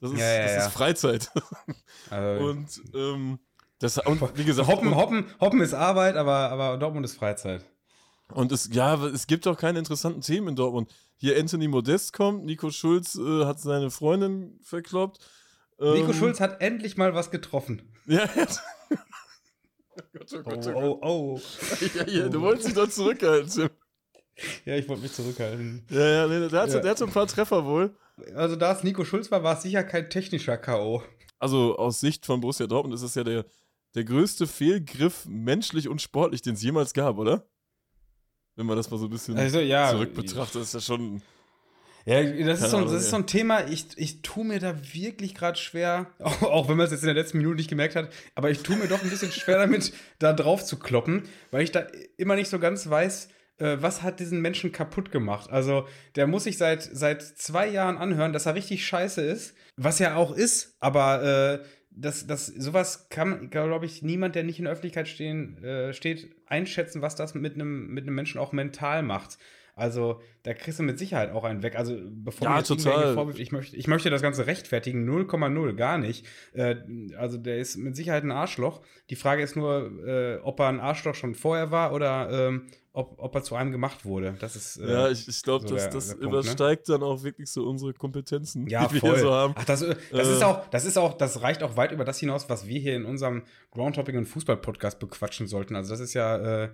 [0.00, 1.30] Das ist, ja, ja, das ist Freizeit.
[2.10, 3.38] Also, und, ähm,
[3.80, 4.68] das, und wie gesagt.
[4.68, 7.64] Hoppen, Hoppen, Hoppen ist Arbeit, aber, aber Dortmund ist Freizeit.
[8.32, 10.92] Und es, ja, es gibt auch keine interessanten Themen in Dortmund.
[11.16, 15.18] Hier Anthony Modest kommt, Nico Schulz äh, hat seine Freundin verkloppt.
[15.80, 17.82] Ähm, Nico Schulz hat endlich mal was getroffen.
[18.06, 18.62] Ja, jetzt.
[18.90, 21.40] oh Gott, oh Gott, oh, oh, oh.
[21.96, 23.70] ja, ja, du wolltest dich doch zurückhalten, Tim.
[24.64, 25.84] Ja, ich wollte mich zurückhalten.
[25.90, 26.80] Ja, ja, nee, der, hat, ja.
[26.80, 27.96] der hat so ein paar Treffer wohl.
[28.34, 31.02] Also, da es Nico Schulz war, war es sicher kein technischer K.O.
[31.38, 33.46] Also, aus Sicht von Borussia Dortmund ist es ja der,
[33.94, 37.48] der größte Fehlgriff menschlich und sportlich, den es jemals gab, oder?
[38.58, 41.22] Wenn man das mal so ein bisschen also, ja, zurück betrachtet, ist ja schon.
[42.04, 45.34] Ja, das ist, so, das ist so ein Thema, ich, ich tue mir da wirklich
[45.34, 48.10] gerade schwer, auch, auch wenn man es jetzt in der letzten Minute nicht gemerkt hat,
[48.34, 51.70] aber ich tue mir doch ein bisschen schwer damit, da drauf zu kloppen, weil ich
[51.70, 55.50] da immer nicht so ganz weiß, äh, was hat diesen Menschen kaputt gemacht.
[55.50, 60.00] Also, der muss sich seit, seit zwei Jahren anhören, dass er richtig scheiße ist, was
[60.00, 61.64] er auch ist, aber äh,
[62.00, 66.30] das, das, sowas kann, glaube ich, niemand, der nicht in der Öffentlichkeit stehen, äh, steht,
[66.46, 69.38] einschätzen, was das mit einem mit einem Menschen auch mental macht.
[69.78, 71.76] Also, da kriegst du mit Sicherheit auch einen weg.
[71.76, 73.14] Also, bevor Ja, total.
[73.14, 76.26] Vorwürfe- ich möchte, ich möchte das Ganze rechtfertigen, 0,0, gar nicht.
[76.52, 76.76] Äh,
[77.16, 78.82] also, der ist mit Sicherheit ein Arschloch.
[79.10, 83.14] Die Frage ist nur, äh, ob er ein Arschloch schon vorher war oder ähm, ob,
[83.18, 84.34] ob er zu einem gemacht wurde.
[84.40, 84.78] Das ist.
[84.78, 86.28] Äh, Ja, ich, ich glaube, so das, das Punkt, ne?
[86.28, 89.10] übersteigt dann auch wirklich so unsere Kompetenzen, Ja, die wir voll.
[89.12, 89.54] hier so haben.
[89.56, 90.32] Ach, das, das Äh.
[90.32, 92.96] ist auch, das ist auch, das reicht auch weit über das hinaus, was wir hier
[92.96, 95.76] in unserem Groundtopping und Fußball-Podcast bequatschen sollten.
[95.76, 96.68] Also das ist ja, äh,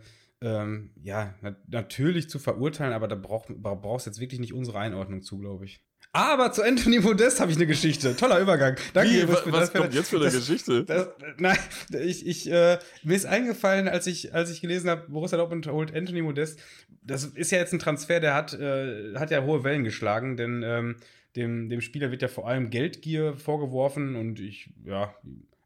[0.44, 4.78] ähm, ja, na natürlich zu verurteilen, aber da brauch, bra- brauchst jetzt wirklich nicht unsere
[4.78, 5.82] Einordnung zu, glaube ich.
[6.12, 8.14] Aber zu Anthony Modest habe ich eine Geschichte.
[8.14, 8.76] Toller Übergang.
[8.92, 10.84] Danke Wie, was das- für- kommt jetzt für eine das- Geschichte?
[10.84, 11.58] Das, nein,
[12.04, 15.92] ich, ich, äh, mir ist eingefallen, als ich, als ich gelesen habe, Borussia Dortmund holt
[15.96, 16.60] Anthony Modest.
[17.02, 20.62] Das ist ja jetzt ein Transfer, der hat, äh, hat ja hohe Wellen geschlagen, denn
[20.64, 20.96] ähm,
[21.36, 25.12] dem, dem Spieler wird ja vor allem Geldgier vorgeworfen und ich, ja,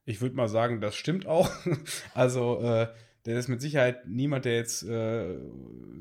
[0.07, 1.51] ich würde mal sagen, das stimmt auch.
[2.14, 2.87] also, äh,
[3.29, 5.37] der ist mit Sicherheit niemand, der jetzt äh,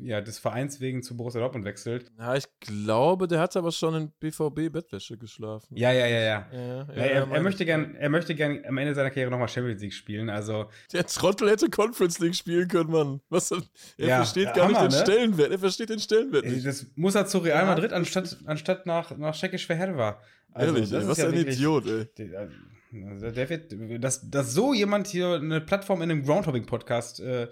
[0.01, 2.09] ja, des Vereins wegen zu Borussia Dortmund wechselt.
[2.17, 5.75] Ja, ich glaube, der hat aber schon in BVB-Bettwäsche geschlafen.
[5.75, 6.47] Ja, ja, ja, ja.
[6.53, 9.49] ja, ja, er, er, meine möchte gern, er möchte gern am Ende seiner Karriere nochmal
[9.49, 10.29] Champions League spielen.
[10.29, 13.19] Also, Der Trottel hätte Conference League spielen können, Mann.
[13.27, 13.61] Was, er
[13.97, 15.05] Ja, versteht gar Hammer, nicht den ne?
[15.05, 15.51] Stellenwert.
[15.51, 16.65] Er versteht den Stellenwert nicht.
[16.65, 20.21] Das muss er zu Real Madrid anstatt, anstatt nach, nach Tschechisch Verherwa.
[20.55, 22.05] Ehrlich, ey, was ein Idiot, ey.
[22.17, 22.55] Der, also
[22.91, 27.47] der wird, dass, dass so jemand hier eine Plattform in einem Groundhopping-Podcast äh,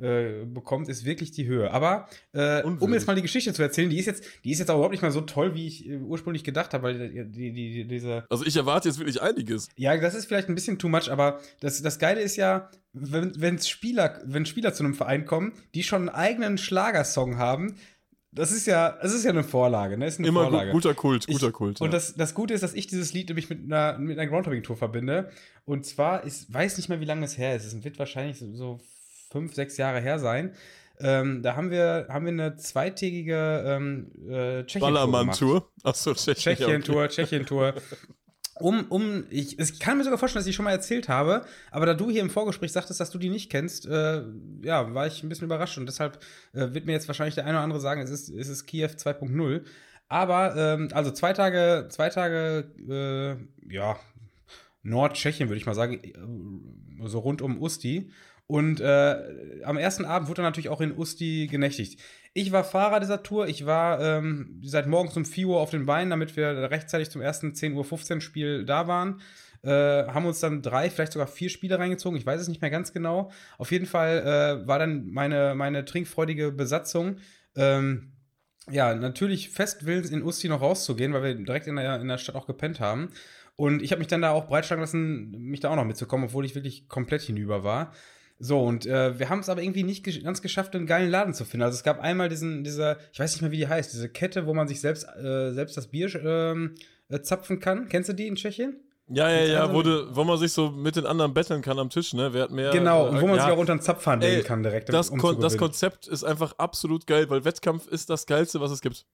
[0.00, 1.70] äh, bekommt, ist wirklich die Höhe.
[1.70, 4.70] Aber äh, um jetzt mal die Geschichte zu erzählen, die ist jetzt, die ist jetzt
[4.70, 7.52] auch überhaupt nicht mal so toll, wie ich äh, ursprünglich gedacht habe, weil die, die,
[7.52, 9.68] die, diese Also ich erwarte jetzt wirklich einiges.
[9.76, 13.38] ja, das ist vielleicht ein bisschen too much, aber das, das Geile ist ja, wenn,
[13.40, 17.76] wenn Spieler, wenn Spieler zu einem Verein kommen, die schon einen eigenen Schlagersong haben,
[18.32, 20.06] das ist ja, das ist ja eine Vorlage, ne?
[20.06, 20.70] Ist eine Immer Vorlage.
[20.72, 21.80] guter Kult, guter Ich- Kult.
[21.80, 21.92] Und ja.
[21.92, 25.30] das, das Gute ist, dass ich dieses Lied nämlich mit einer, mit einer Groundhopping-Tour verbinde.
[25.64, 27.64] Und zwar, ich weiß nicht mehr, wie lange es her ist.
[27.64, 28.80] Es wird wahrscheinlich so,
[29.30, 30.52] fünf, sechs Jahre her sein.
[31.02, 34.80] Ähm, da haben wir, haben wir eine zweitägige ähm, äh, Tschechien-Tour.
[34.80, 35.70] Ballermann-Tour.
[35.82, 36.56] Achso, Tschechien.
[36.56, 37.74] Tschechien-Tour, Tschechien-Tour.
[38.60, 41.86] Um, um, ich, ich kann mir sogar vorstellen, dass ich schon mal erzählt habe, aber
[41.86, 44.22] da du hier im Vorgespräch sagtest, dass du die nicht kennst, äh,
[44.62, 47.54] ja, war ich ein bisschen überrascht und deshalb äh, wird mir jetzt wahrscheinlich der eine
[47.54, 49.62] oder andere sagen, es ist, es ist Kiew 2.0.
[50.08, 53.96] Aber, ähm, also zwei Tage, zwei Tage, äh, ja,
[54.82, 58.10] Nordtschechien, würde ich mal sagen, äh, so rund um Usti.
[58.50, 62.00] Und äh, am ersten Abend wurde er natürlich auch in Usti genächtigt.
[62.34, 63.46] Ich war Fahrer dieser Tour.
[63.46, 67.22] Ich war ähm, seit morgens um 4 Uhr auf den Beinen, damit wir rechtzeitig zum
[67.22, 69.20] ersten 10.15 Uhr Spiel da waren.
[69.62, 72.18] Äh, haben uns dann drei, vielleicht sogar vier Spiele reingezogen.
[72.18, 73.30] Ich weiß es nicht mehr ganz genau.
[73.56, 77.18] Auf jeden Fall äh, war dann meine, meine trinkfreudige Besatzung.
[77.54, 78.14] Ähm,
[78.68, 82.18] ja, natürlich fest willens, in Usti noch rauszugehen, weil wir direkt in der, in der
[82.18, 83.10] Stadt auch gepennt haben.
[83.54, 86.44] Und ich habe mich dann da auch breitschlagen lassen, mich da auch noch mitzukommen, obwohl
[86.44, 87.92] ich wirklich komplett hinüber war.
[88.42, 91.34] So, und äh, wir haben es aber irgendwie nicht gesch ganz geschafft, einen geilen Laden
[91.34, 91.62] zu finden.
[91.62, 94.46] Also es gab einmal diesen, diese, ich weiß nicht mehr, wie die heißt, diese Kette,
[94.46, 96.74] wo man sich selbst, äh, selbst das Bier ähm,
[97.10, 97.90] äh, zapfen kann.
[97.90, 98.80] Kennst du die in Tschechien?
[99.12, 101.90] Ja, ja, ja, wo, du, wo man sich so mit den anderen betteln kann am
[101.90, 102.32] Tisch, ne?
[102.32, 102.70] Wer hat mehr.
[102.70, 104.88] genau, und wo man ja, sich auch unter den Zapfhahn legen kann direkt.
[104.88, 105.58] das, um Kon das.
[105.58, 109.04] Konzept ist einfach absolut geil, weil Wettkampf ist das Geilste, was es gibt.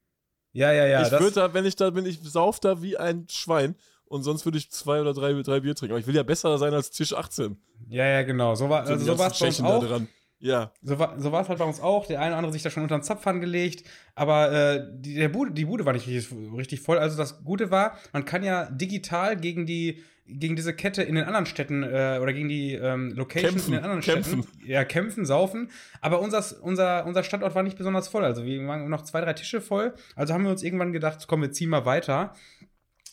[0.52, 1.02] Ja, ja, ja.
[1.02, 3.74] ich würde da, wenn ich da bin, ich sauf da wie ein Schwein
[4.08, 5.92] und sonst würde ich zwei oder drei, drei Bier trinken.
[5.92, 7.56] Aber ich will ja besser sein als Tisch 18.
[7.88, 8.54] ja, ja, genau.
[8.54, 10.00] So war So also so es bei uns auch.
[10.38, 10.72] Ja.
[10.82, 12.06] So war so war's halt bei uns auch.
[12.06, 13.84] Der eine oder andere sich da schon unter den Zapfhahn gelegt.
[14.14, 16.98] Aber äh, die, der Bude, die Bude war nicht richtig, richtig voll.
[16.98, 21.24] Also das Gute war, man kann ja digital gegen die gegen diese Kette in den
[21.24, 24.42] anderen Städten äh, oder gegen die ähm, Locations Kämpfen, in den anderen kämpfen.
[24.42, 24.68] Städten.
[24.68, 25.70] Ja, kämpfen, saufen.
[26.00, 28.24] Aber unser, unser, unser Standort war nicht besonders voll.
[28.24, 29.94] Also wir waren noch zwei, drei Tische voll.
[30.16, 32.34] Also haben wir uns irgendwann gedacht, komm, wir ziehen mal weiter.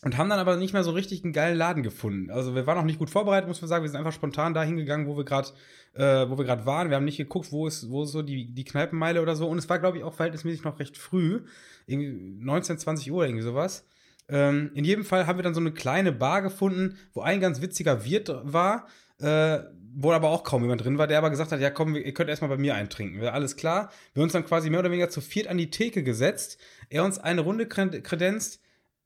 [0.04, 2.30] Und haben dann aber nicht mehr so richtig einen geilen Laden gefunden.
[2.30, 3.84] Also wir waren noch nicht gut vorbereitet, muss man sagen.
[3.84, 5.50] Wir sind einfach spontan da hingegangen, wo wir gerade
[5.94, 6.90] äh, wo wir gerade waren.
[6.90, 9.48] Wir haben nicht geguckt, wo ist, wo ist so die, die Kneipenmeile oder so.
[9.48, 11.42] Und es war, glaube ich, auch verhältnismäßig noch recht früh.
[11.86, 12.12] Irgendwie
[12.44, 13.86] 19, 20 Uhr, irgendwie sowas.
[14.28, 17.62] Ähm, in jedem Fall haben wir dann so eine kleine Bar gefunden, wo ein ganz
[17.62, 18.88] witziger Wirt war,
[19.20, 19.60] äh,
[19.96, 22.30] wo aber auch kaum jemand drin war, der aber gesagt hat, ja komm, ihr könnt
[22.30, 23.22] erstmal bei mir eintrinken.
[23.22, 23.92] Wir, alles klar.
[24.16, 26.58] Wir uns dann quasi mehr oder weniger zu viert an die Theke gesetzt.
[26.90, 28.60] Er uns eine Runde kre- kredenzt,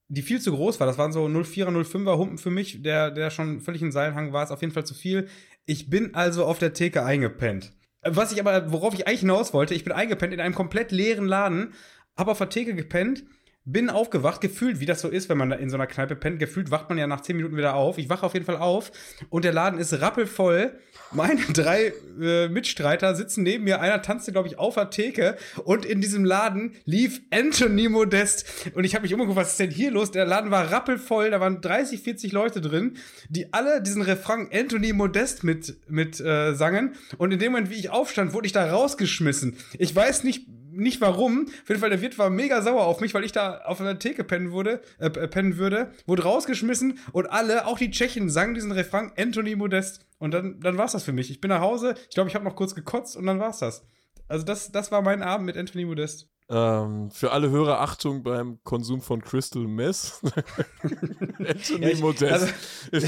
[0.09, 0.87] die viel zu groß war.
[0.87, 4.43] Das waren so 04er, 05er Humpen für mich, der, der schon völlig in Seilenhang war,
[4.43, 5.27] ist auf jeden Fall zu viel.
[5.65, 7.73] Ich bin also auf der Theke eingepennt.
[8.03, 11.25] Was ich aber, worauf ich eigentlich hinaus wollte, ich bin eingepennt in einem komplett leeren
[11.25, 11.73] Laden,
[12.15, 13.25] hab auf der Theke gepennt,
[13.69, 16.39] bin aufgewacht, gefühlt, wie das so ist, wenn man da in so einer Kneipe pennt,
[16.39, 17.97] gefühlt wacht man ja nach 10 Minuten wieder auf.
[17.97, 18.93] Ich wache auf jeden Fall auf
[19.29, 20.79] und der Laden ist rappelvoll.
[21.11, 25.85] Meine drei äh, Mitstreiter sitzen neben mir, einer tanzte, glaube ich, auf der Theke und
[25.85, 28.45] in diesem Laden lief Anthony Modest.
[28.73, 30.11] Und ich habe mich umgeguckt, was ist denn hier los?
[30.11, 32.95] Der Laden war rappelvoll, da waren 30, 40 Leute drin,
[33.27, 36.95] die alle diesen Refrain Anthony Modest mit, mit äh, sangen.
[37.17, 39.57] Und in dem Moment, wie ich aufstand, wurde ich da rausgeschmissen.
[39.77, 40.47] Ich weiß nicht
[40.77, 41.47] nicht warum.
[41.47, 43.99] Auf jeden Fall, der Wirt war mega sauer auf mich, weil ich da auf einer
[43.99, 48.71] Theke pennen, wurde, äh, pennen würde, wurde rausgeschmissen und alle, auch die Tschechen, sangen diesen
[48.71, 50.05] Refrain Anthony Modest.
[50.19, 51.29] Und dann, dann war's das für mich.
[51.29, 53.85] Ich bin nach Hause, ich glaube, ich habe noch kurz gekotzt und dann war's das.
[54.27, 56.29] Also das, das war mein Abend mit Anthony Modest.
[56.49, 60.21] Ähm, für alle Hörer Achtung beim Konsum von Crystal Mess.
[60.81, 62.31] Anthony ja, ich, Modest.
[62.31, 62.47] Also,
[62.93, 63.05] ich,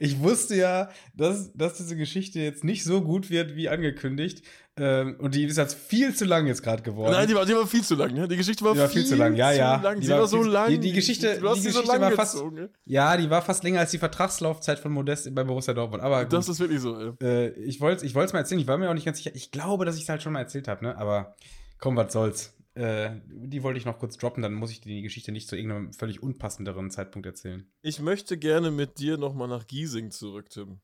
[0.00, 4.44] ich, wusste ja, dass, dass diese Geschichte jetzt nicht so gut wird wie angekündigt.
[4.78, 7.12] Ähm, und die ist jetzt viel zu lang jetzt gerade geworden.
[7.12, 8.12] Nein, die war, die war viel zu lang.
[8.14, 8.28] Ne?
[8.28, 9.34] Die Geschichte war, die war viel, viel, zu lang.
[9.34, 9.80] Ja, ja.
[9.80, 10.00] Lang.
[10.00, 10.70] Die sie war, war so lang.
[10.70, 12.34] Die, die Geschichte, die Geschichte so war fast.
[12.34, 16.02] Gezogen, ja, die war fast länger als die Vertragslaufzeit von Modest bei Borussia Dortmund.
[16.02, 16.96] Aber gut, das ist wirklich so.
[16.98, 17.12] Ey.
[17.20, 18.60] Äh, ich wollte es ich mal erzählen.
[18.60, 19.32] Ich war mir auch nicht ganz sicher.
[19.34, 20.84] Ich glaube, dass ich es halt schon mal erzählt habe.
[20.84, 20.96] Ne?
[20.96, 21.34] Aber
[21.78, 22.54] komm, was soll's.
[22.78, 25.92] Äh, die wollte ich noch kurz droppen, dann muss ich die Geschichte nicht zu irgendeinem
[25.92, 27.68] völlig unpassenderen Zeitpunkt erzählen.
[27.82, 30.78] Ich möchte gerne mit dir nochmal nach Giesing zurück, Tim.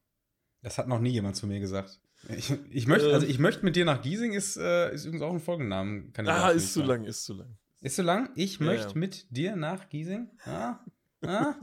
[0.61, 2.01] Das hat noch nie jemand zu mir gesagt.
[2.29, 5.33] Ich, ich möchte, also ich möchte mit dir nach Giesing ist, äh, ist übrigens auch
[5.33, 6.13] ein Folgennamen.
[6.27, 7.57] ah, ist zu lang, ist zu lang.
[7.81, 8.31] Ist zu lang?
[8.35, 8.99] Ich ja, möchte ja.
[8.99, 10.31] mit dir nach Giesing?
[10.45, 10.79] Ah?
[11.23, 11.55] Ah?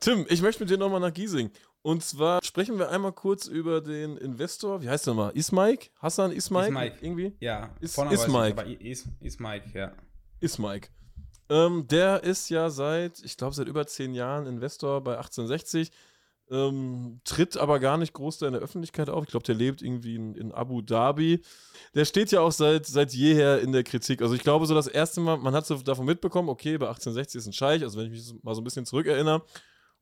[0.00, 1.50] Tim, ich möchte mit dir nochmal nach Giesing.
[1.82, 4.82] Und zwar sprechen wir einmal kurz über den Investor.
[4.82, 5.32] Wie heißt der nochmal?
[5.36, 5.92] Ismaik?
[6.00, 6.68] Hassan Ismaik?
[6.68, 6.94] Ismaik.
[7.00, 7.36] Irgendwie?
[7.40, 7.70] Ja.
[7.80, 8.58] Is, Ismaik.
[8.58, 9.92] Aber Is, Ismaik, ja.
[10.40, 10.90] Ismaik.
[11.48, 15.92] Ähm, der ist ja seit, ich glaube, seit über zehn Jahren Investor bei 1860.
[16.48, 19.24] Ähm, tritt aber gar nicht groß da in der Öffentlichkeit auf.
[19.24, 21.42] Ich glaube, der lebt irgendwie in, in, Abu Dhabi.
[21.94, 24.22] Der steht ja auch seit, seit jeher in der Kritik.
[24.22, 27.38] Also ich glaube, so das erste Mal, man hat so davon mitbekommen, okay, bei 1860
[27.40, 29.42] ist ein Scheich, also wenn ich mich mal so ein bisschen zurückerinnere,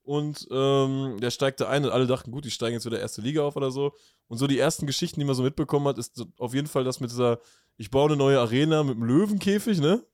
[0.04, 3.42] und ähm, der steigte ein und alle dachten, gut, die steigen jetzt wieder erste Liga
[3.42, 3.94] auf oder so.
[4.28, 7.00] Und so die ersten Geschichten, die man so mitbekommen hat, ist auf jeden Fall das
[7.00, 7.40] mit dieser,
[7.78, 10.04] ich baue eine neue Arena mit einem Löwenkäfig, ne?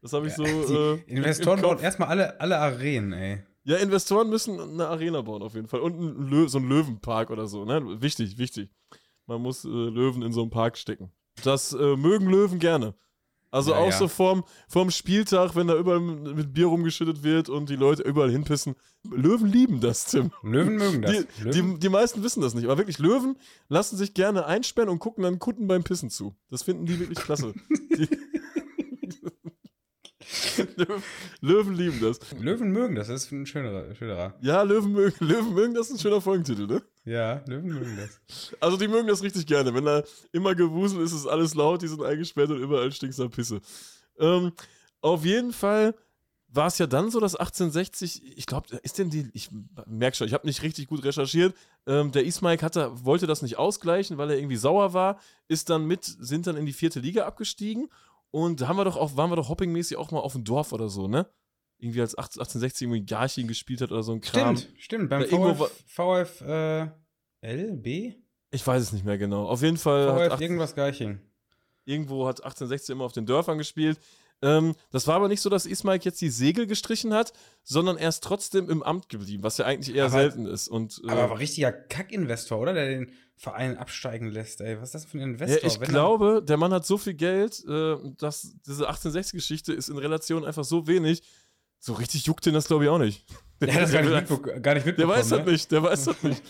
[0.00, 0.94] Das habe ich ja, so.
[0.94, 3.42] Äh, Investoren bauen erstmal alle, alle Arenen, ey.
[3.66, 5.80] Ja, Investoren müssen eine Arena bauen auf jeden Fall.
[5.80, 8.00] Und ein so ein Löwenpark oder so, ne?
[8.00, 8.70] Wichtig, wichtig.
[9.26, 11.10] Man muss äh, Löwen in so einen Park stecken.
[11.42, 12.94] Das äh, mögen Löwen gerne.
[13.50, 13.96] Also ja, auch ja.
[13.96, 18.30] so vorm, vorm Spieltag, wenn da überall mit Bier rumgeschüttet wird und die Leute überall
[18.30, 18.76] hinpissen.
[19.02, 20.30] Löwen lieben das, Tim.
[20.42, 21.10] Löwen mögen das.
[21.10, 21.74] Die, Löwen?
[21.74, 22.66] die, die meisten wissen das nicht.
[22.66, 23.36] Aber wirklich, Löwen
[23.68, 26.36] lassen sich gerne einsperren und gucken dann Kunden beim Pissen zu.
[26.50, 27.52] Das finden die wirklich klasse.
[27.98, 28.08] die,
[31.40, 32.18] Löwen lieben das.
[32.38, 33.94] Löwen mögen das, das ist ein schönerer.
[33.94, 34.34] schönerer.
[34.40, 36.82] Ja, Löwen mögen, Löwen mögen das, ist ein schöner Folgentitel, ne?
[37.04, 38.52] Ja, Löwen mögen das.
[38.60, 39.72] Also die mögen das richtig gerne.
[39.74, 43.30] Wenn da immer Gewusel ist, ist alles laut, die sind eingesperrt und überall stinkt nach
[43.30, 43.60] Pisse.
[44.18, 44.52] Ähm,
[45.00, 45.94] auf jeden Fall
[46.48, 49.50] war es ja dann so, dass 1860, ich glaube, ist denn die, ich
[49.86, 51.54] merke schon, ich habe nicht richtig gut recherchiert,
[51.86, 55.84] ähm, der Ismaik hatte, wollte das nicht ausgleichen, weil er irgendwie sauer war, ist dann
[55.84, 57.88] mit, sind dann in die vierte Liga abgestiegen
[58.30, 60.72] und da haben wir doch auch, waren wir doch hoppingmäßig auch mal auf dem Dorf
[60.72, 61.28] oder so, ne?
[61.78, 64.56] Irgendwie als 1860 irgendwie Garching gespielt hat oder so ein Kram.
[64.56, 65.10] Stimmt, stimmt.
[65.10, 66.88] Beim VF, VF äh,
[67.42, 68.16] LB?
[68.50, 69.46] Ich weiß es nicht mehr genau.
[69.46, 70.30] Auf jeden Fall.
[70.30, 71.20] VF irgendwas Garching.
[71.84, 73.98] Irgendwo hat 1860 immer auf den Dörfern gespielt.
[74.42, 78.08] Ähm, das war aber nicht so, dass Ismail jetzt die Segel gestrichen hat, sondern er
[78.10, 80.68] ist trotzdem im Amt geblieben, was ja eigentlich eher aber, selten ist.
[80.68, 82.74] Und, äh, aber richtiger Kackinvestor, oder?
[82.74, 84.76] Der den Verein absteigen lässt, ey.
[84.80, 85.58] Was ist das für ein Investor?
[85.58, 89.98] Ja, ich glaube, der Mann hat so viel Geld, äh, dass diese 1860-Geschichte ist in
[89.98, 91.22] Relation einfach so wenig.
[91.78, 93.24] So richtig juckt den das, glaube ich, auch nicht.
[93.60, 94.96] Der hat das gar nicht, mitbe gar nicht mitbekommen.
[94.96, 95.38] Der weiß ne?
[95.38, 96.42] das nicht, der weiß das nicht.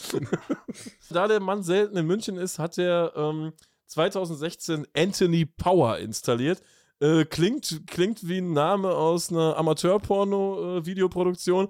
[1.10, 3.52] da der Mann selten in München ist, hat er ähm,
[3.86, 6.62] 2016 Anthony Power installiert.
[7.00, 11.68] Äh, klingt, klingt wie ein Name aus einer Amateur-Porno-Videoproduktion.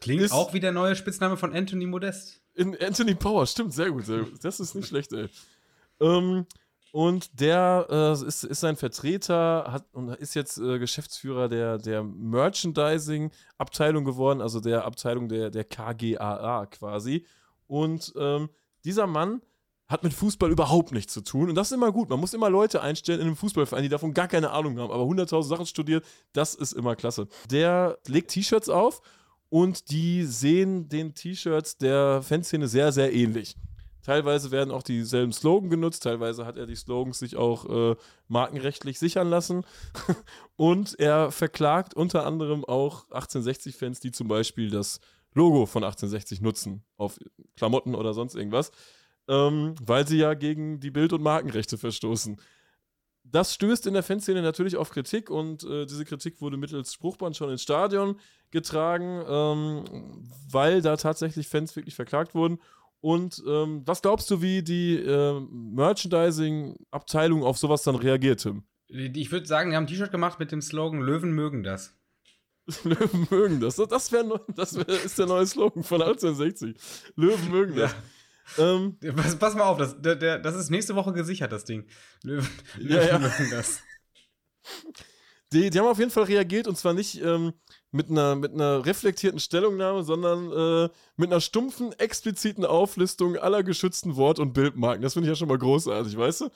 [0.00, 2.40] Klingt ist, auch wie der neue Spitzname von Anthony Modest.
[2.54, 4.06] In Anthony Power, stimmt, sehr gut.
[4.06, 4.42] Sehr gut.
[4.42, 5.28] Das ist nicht schlecht, ey.
[6.00, 6.46] Ähm,
[6.92, 12.02] und der äh, ist, ist sein Vertreter hat, und ist jetzt äh, Geschäftsführer der, der
[12.02, 17.26] Merchandising-Abteilung geworden, also der Abteilung der, der KGAA quasi.
[17.66, 18.48] Und ähm,
[18.84, 19.42] dieser Mann
[19.88, 21.48] hat mit Fußball überhaupt nichts zu tun.
[21.48, 22.10] Und das ist immer gut.
[22.10, 25.04] Man muss immer Leute einstellen in einem Fußballverein, die davon gar keine Ahnung haben, aber
[25.04, 26.04] 100.000 Sachen studiert.
[26.34, 27.26] Das ist immer klasse.
[27.50, 29.00] Der legt T-Shirts auf
[29.48, 33.56] und die sehen den T-Shirts der Fanszene sehr, sehr ähnlich.
[34.02, 37.96] Teilweise werden auch dieselben Slogan genutzt, teilweise hat er die Slogans sich auch äh,
[38.26, 39.64] markenrechtlich sichern lassen.
[40.56, 45.00] und er verklagt unter anderem auch 1860-Fans, die zum Beispiel das
[45.34, 47.18] Logo von 1860 nutzen, auf
[47.56, 48.72] Klamotten oder sonst irgendwas
[49.28, 52.40] ähm, weil sie ja gegen die Bild- und Markenrechte verstoßen.
[53.24, 57.36] Das stößt in der Fanszene natürlich auf Kritik und äh, diese Kritik wurde mittels Spruchband
[57.36, 58.18] schon ins Stadion
[58.50, 62.58] getragen, ähm, weil da tatsächlich Fans wirklich verklagt wurden.
[63.00, 68.64] Und ähm, was glaubst du, wie die äh, Merchandising-Abteilung auf sowas dann reagiert, Tim?
[68.88, 71.94] Ich würde sagen, die haben ein T-Shirt gemacht mit dem Slogan Löwen mögen das.
[72.84, 73.76] Löwen mögen das.
[73.76, 74.24] Das, wär,
[74.56, 76.76] das wär, ist der neue Slogan von 1860.
[77.14, 77.92] Löwen mögen das.
[77.92, 77.98] Ja.
[78.56, 81.86] Ähm, pass, pass, mal auf, das, der, der, das ist nächste Woche gesichert, das Ding.
[82.22, 82.48] Löwen,
[82.80, 83.18] ja, ja.
[83.50, 83.80] das.
[85.52, 87.54] Die, die haben auf jeden Fall reagiert und zwar nicht ähm,
[87.90, 94.16] mit, einer, mit einer reflektierten Stellungnahme, sondern äh, mit einer stumpfen, expliziten Auflistung aller geschützten
[94.16, 95.02] Wort- und Bildmarken.
[95.02, 96.48] Das finde ich ja schon mal großartig, weißt du?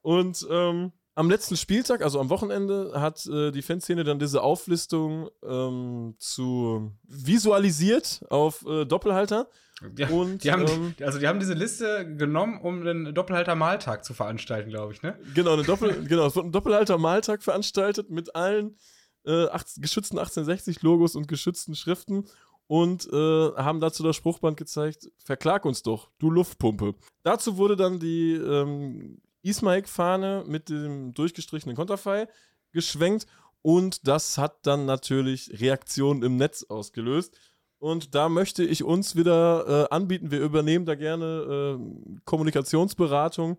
[0.00, 5.28] Und ähm, am letzten Spieltag, also am Wochenende, hat äh, die Fanszene dann diese Auflistung
[5.42, 9.48] ähm, zu visualisiert auf äh, Doppelhalter.
[9.80, 14.12] Die, und, die haben, ähm, also die haben diese Liste genommen, um einen Doppelhalter-Maltag zu
[14.12, 15.18] veranstalten, glaube ich, ne?
[15.34, 18.76] Genau, eine Doppel, genau, es wurde ein Doppelhalter-Maltag veranstaltet mit allen
[19.24, 22.24] äh, acht, geschützten 1860-Logos und geschützten Schriften
[22.66, 26.94] und äh, haben dazu das Spruchband gezeigt, verklag uns doch, du Luftpumpe.
[27.22, 32.28] Dazu wurde dann die ähm, Ismaik-Fahne mit dem durchgestrichenen Konterfei
[32.72, 33.26] geschwenkt
[33.62, 37.36] und das hat dann natürlich Reaktionen im Netz ausgelöst.
[37.78, 43.58] Und da möchte ich uns wieder äh, anbieten, wir übernehmen da gerne äh, Kommunikationsberatung,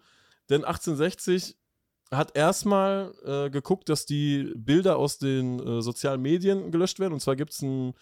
[0.50, 1.56] denn 1860
[2.12, 7.14] hat erstmal äh, geguckt, dass die Bilder aus den äh, sozialen Medien gelöscht werden.
[7.14, 7.94] Und zwar gibt es einen,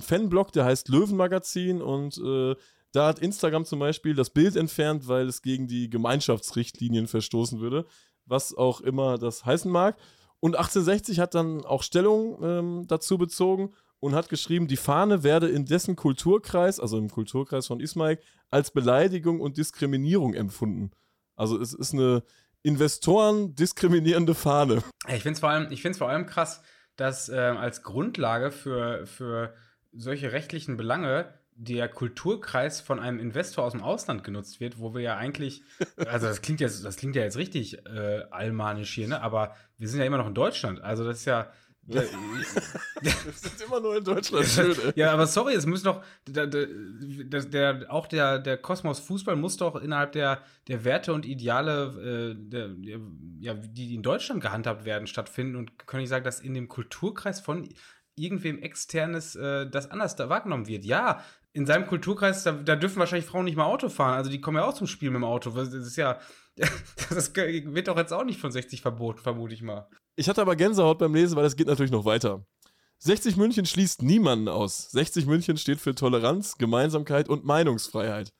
[0.00, 2.54] Fanblog, der heißt Löwenmagazin und äh,
[2.92, 7.86] da hat Instagram zum Beispiel das Bild entfernt, weil es gegen die Gemeinschaftsrichtlinien verstoßen würde,
[8.26, 9.96] was auch immer das heißen mag.
[10.38, 15.48] Und 1860 hat dann auch Stellung ähm, dazu bezogen und hat geschrieben, die Fahne werde
[15.48, 18.18] in dessen Kulturkreis, also im Kulturkreis von Ismail,
[18.50, 20.90] als Beleidigung und Diskriminierung empfunden.
[21.36, 22.22] Also es ist eine
[22.62, 24.82] Investoren diskriminierende Fahne.
[25.08, 26.62] Ich finde es vor, allem, vor allem krass,
[26.96, 29.54] dass äh, als Grundlage für, für
[29.92, 35.02] solche rechtlichen Belange der Kulturkreis von einem Investor aus dem Ausland genutzt wird, wo wir
[35.02, 35.62] ja eigentlich,
[35.96, 39.22] also das klingt jetzt, das klingt ja jetzt richtig äh, allmanisch hier, ne?
[39.22, 40.80] Aber wir sind ja immer noch in Deutschland.
[40.80, 41.52] Also das ist ja.
[41.82, 42.02] Wir
[43.32, 47.86] sind immer nur in Deutschland schön, Ja, aber sorry, es muss doch, der, der, der,
[47.88, 52.68] auch der, der Kosmos Fußball muss doch innerhalb der, der Werte und Ideale, äh, der,
[52.68, 53.00] der,
[53.40, 57.40] ja, die in Deutschland gehandhabt werden, stattfinden und kann ich sagen, dass in dem Kulturkreis
[57.40, 57.68] von
[58.14, 60.84] irgendwem externes äh, das anders da wahrgenommen wird.
[60.84, 64.14] Ja, in seinem Kulturkreis, da, da, dürfen wahrscheinlich Frauen nicht mal Auto fahren.
[64.14, 65.50] Also die kommen ja auch zum Spiel mit dem Auto.
[65.50, 66.20] Das ist ja,
[67.10, 69.88] das wird doch jetzt auch nicht von 60 verboten, vermute ich mal.
[70.16, 72.44] Ich hatte aber Gänsehaut beim Lesen, weil es geht natürlich noch weiter.
[72.98, 74.90] 60 München schließt niemanden aus.
[74.90, 78.32] 60 München steht für Toleranz, Gemeinsamkeit und Meinungsfreiheit.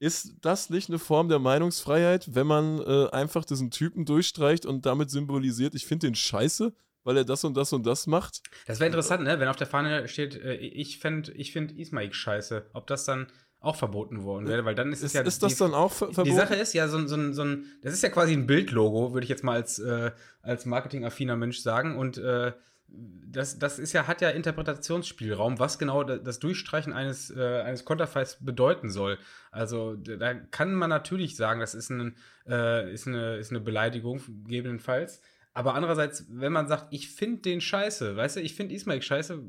[0.00, 4.84] Ist das nicht eine Form der Meinungsfreiheit, wenn man äh, einfach diesen Typen durchstreicht und
[4.84, 8.42] damit symbolisiert, ich finde den scheiße, weil er das und das und das macht.
[8.66, 9.38] Das wäre interessant, ne?
[9.38, 12.70] Wenn auf der Fahne steht, äh, ich finde ich find Ismaik scheiße.
[12.72, 13.28] Ob das dann
[13.62, 15.22] auch verboten worden wäre, weil dann ist es ist, ja.
[15.22, 16.24] Ist das die, dann auch verboten?
[16.24, 19.24] Die Sache ist ja, so, so, so ein, das ist ja quasi ein Bildlogo, würde
[19.24, 20.10] ich jetzt mal als, äh,
[20.42, 21.96] als marketingaffiner Mensch sagen.
[21.96, 22.52] Und äh,
[22.88, 28.38] das, das ist ja, hat ja Interpretationsspielraum, was genau das Durchstreichen eines, äh, eines Konterfeis
[28.40, 29.18] bedeuten soll.
[29.50, 34.20] Also da kann man natürlich sagen, das ist, ein, äh, ist, eine, ist eine Beleidigung,
[34.44, 35.22] gegebenenfalls.
[35.54, 39.42] Aber andererseits, wenn man sagt, ich finde den scheiße, weißt du, ich finde Ismail scheiße,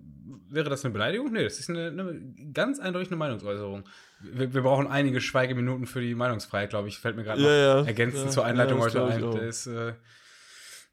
[0.50, 1.32] wäre das eine Beleidigung?
[1.32, 3.88] Nee, das ist eine, eine ganz eindeutig eine Meinungsäußerung.
[4.22, 7.00] Wir, wir, brauchen einige Schweigeminuten für die Meinungsfreiheit, glaube ich.
[7.00, 7.86] Fällt mir gerade ja, ja.
[7.86, 9.38] ergänzend ja, zur Einleitung heute ein.
[9.38, 9.94] Ist, äh,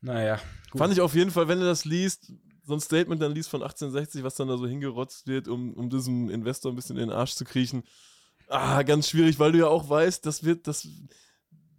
[0.01, 0.39] naja.
[0.71, 0.79] Gut.
[0.79, 2.33] Fand ich auf jeden Fall, wenn du das liest,
[2.65, 5.91] so ein Statement dann liest von 1860, was dann da so hingerotzt wird, um, um
[5.91, 7.83] diesem Investor ein bisschen in den Arsch zu kriechen.
[8.49, 10.87] Ah, ganz schwierig, weil du ja auch weißt, das wird, das,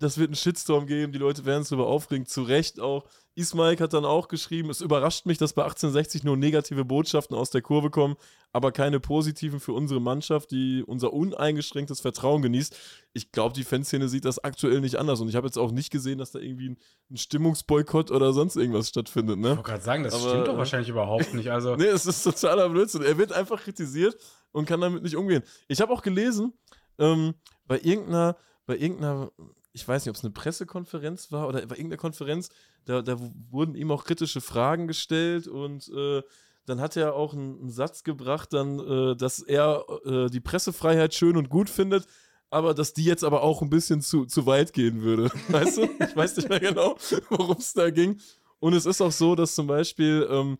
[0.01, 3.05] das wird einen Shitstorm geben, die Leute werden sich darüber aufregen, zu Recht auch.
[3.35, 7.49] Ismaik hat dann auch geschrieben, es überrascht mich, dass bei 1860 nur negative Botschaften aus
[7.49, 8.15] der Kurve kommen,
[8.51, 12.75] aber keine positiven für unsere Mannschaft, die unser uneingeschränktes Vertrauen genießt.
[13.13, 15.91] Ich glaube, die Fanszene sieht das aktuell nicht anders und ich habe jetzt auch nicht
[15.91, 16.77] gesehen, dass da irgendwie ein,
[17.09, 19.39] ein Stimmungsboykott oder sonst irgendwas stattfindet.
[19.39, 19.51] Ne?
[19.51, 21.49] Ich wollte gerade sagen, das aber, stimmt doch wahrscheinlich überhaupt nicht.
[21.49, 23.03] Also nee, es ist totaler Blödsinn.
[23.03, 24.17] Er wird einfach kritisiert
[24.51, 25.43] und kann damit nicht umgehen.
[25.69, 26.53] Ich habe auch gelesen,
[26.99, 27.35] ähm,
[27.65, 28.35] bei irgendeiner,
[28.65, 29.31] bei irgendeiner
[29.73, 32.49] ich weiß nicht, ob es eine Pressekonferenz war oder bei irgendeiner Konferenz,
[32.85, 33.17] da, da
[33.49, 36.21] wurden ihm auch kritische Fragen gestellt und äh,
[36.65, 41.13] dann hat er auch einen, einen Satz gebracht, dann, äh, dass er äh, die Pressefreiheit
[41.13, 42.05] schön und gut findet,
[42.49, 45.31] aber dass die jetzt aber auch ein bisschen zu, zu weit gehen würde.
[45.47, 45.83] Weißt du?
[45.83, 46.97] Ich weiß nicht mehr genau,
[47.29, 48.19] worum es da ging.
[48.59, 50.57] Und es ist auch so, dass zum Beispiel ähm,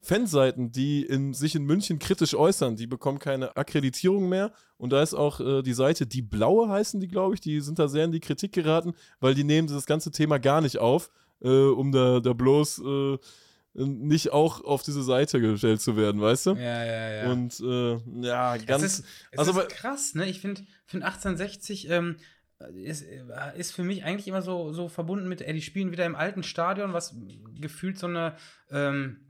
[0.00, 4.52] Fanseiten, die in, sich in München kritisch äußern, die bekommen keine Akkreditierung mehr.
[4.76, 7.78] Und da ist auch äh, die Seite Die Blaue heißen die, glaube ich, die sind
[7.78, 11.10] da sehr in die Kritik geraten, weil die nehmen das ganze Thema gar nicht auf,
[11.42, 13.18] äh, um da, da bloß äh,
[13.74, 16.50] nicht auch auf diese Seite gestellt zu werden, weißt du?
[16.52, 17.32] Ja, ja, ja.
[17.32, 18.82] Und äh, ja, ganz.
[18.82, 20.28] Es ist, es also, ist krass, ne?
[20.28, 22.16] Ich finde find 1860 ähm,
[22.74, 23.04] ist,
[23.56, 26.42] ist für mich eigentlich immer so, so verbunden mit, ey, die spielen wieder im alten
[26.42, 27.14] Stadion, was
[27.60, 28.36] gefühlt so eine.
[28.70, 29.20] Ähm,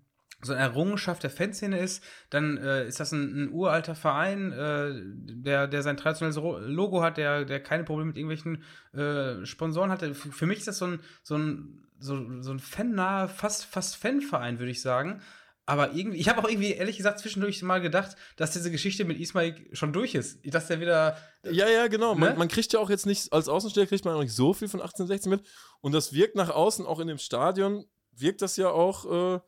[0.41, 4.93] so eine Errungenschaft der Fanszene ist, dann äh, ist das ein, ein uralter Verein, äh,
[4.95, 8.63] der, der sein traditionelles Logo hat, der, der keine Probleme mit irgendwelchen
[8.93, 10.15] äh, Sponsoren hatte.
[10.15, 13.97] Für, für, mich ist das so ein, so ein, so, so ein fannaher, fast, fast
[13.97, 15.21] Fanverein, würde ich sagen.
[15.67, 19.19] Aber irgendwie, ich habe auch irgendwie, ehrlich gesagt, zwischendurch mal gedacht, dass diese Geschichte mit
[19.19, 20.39] Ismail schon durch ist.
[20.45, 21.19] Dass der wieder.
[21.43, 22.15] Ja, ja, genau.
[22.15, 22.21] Ne?
[22.21, 24.69] Man, man, kriegt ja auch jetzt nicht, als Außensteller kriegt man auch nicht so viel
[24.69, 25.43] von 1816 mit.
[25.81, 29.43] Und das wirkt nach außen, auch in dem Stadion, wirkt das ja auch.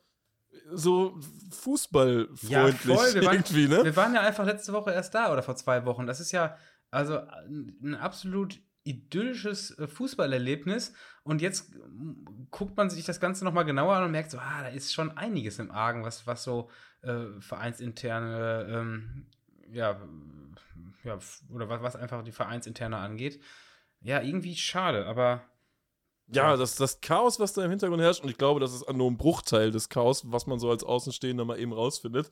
[0.72, 1.18] So
[1.50, 3.14] fußballfreundlich ja, voll.
[3.14, 3.84] Wir irgendwie, waren, ne?
[3.84, 6.06] Wir waren ja einfach letzte Woche erst da oder vor zwei Wochen.
[6.06, 6.56] Das ist ja
[6.90, 7.20] also
[7.82, 11.72] ein absolut idyllisches äh, Fußballerlebnis und jetzt
[12.50, 15.16] guckt man sich das Ganze nochmal genauer an und merkt so, ah, da ist schon
[15.16, 16.70] einiges im Argen, was, was so
[17.02, 19.26] äh, vereinsinterne, ähm,
[19.70, 20.00] ja,
[21.04, 21.18] ja,
[21.50, 23.40] oder was, was einfach die vereinsinterne angeht.
[24.00, 25.42] Ja, irgendwie schade, aber
[26.32, 29.10] ja, das, das Chaos, was da im Hintergrund herrscht, und ich glaube, das ist nur
[29.10, 32.30] ein Bruchteil des Chaos, was man so als Außenstehender mal eben rausfindet.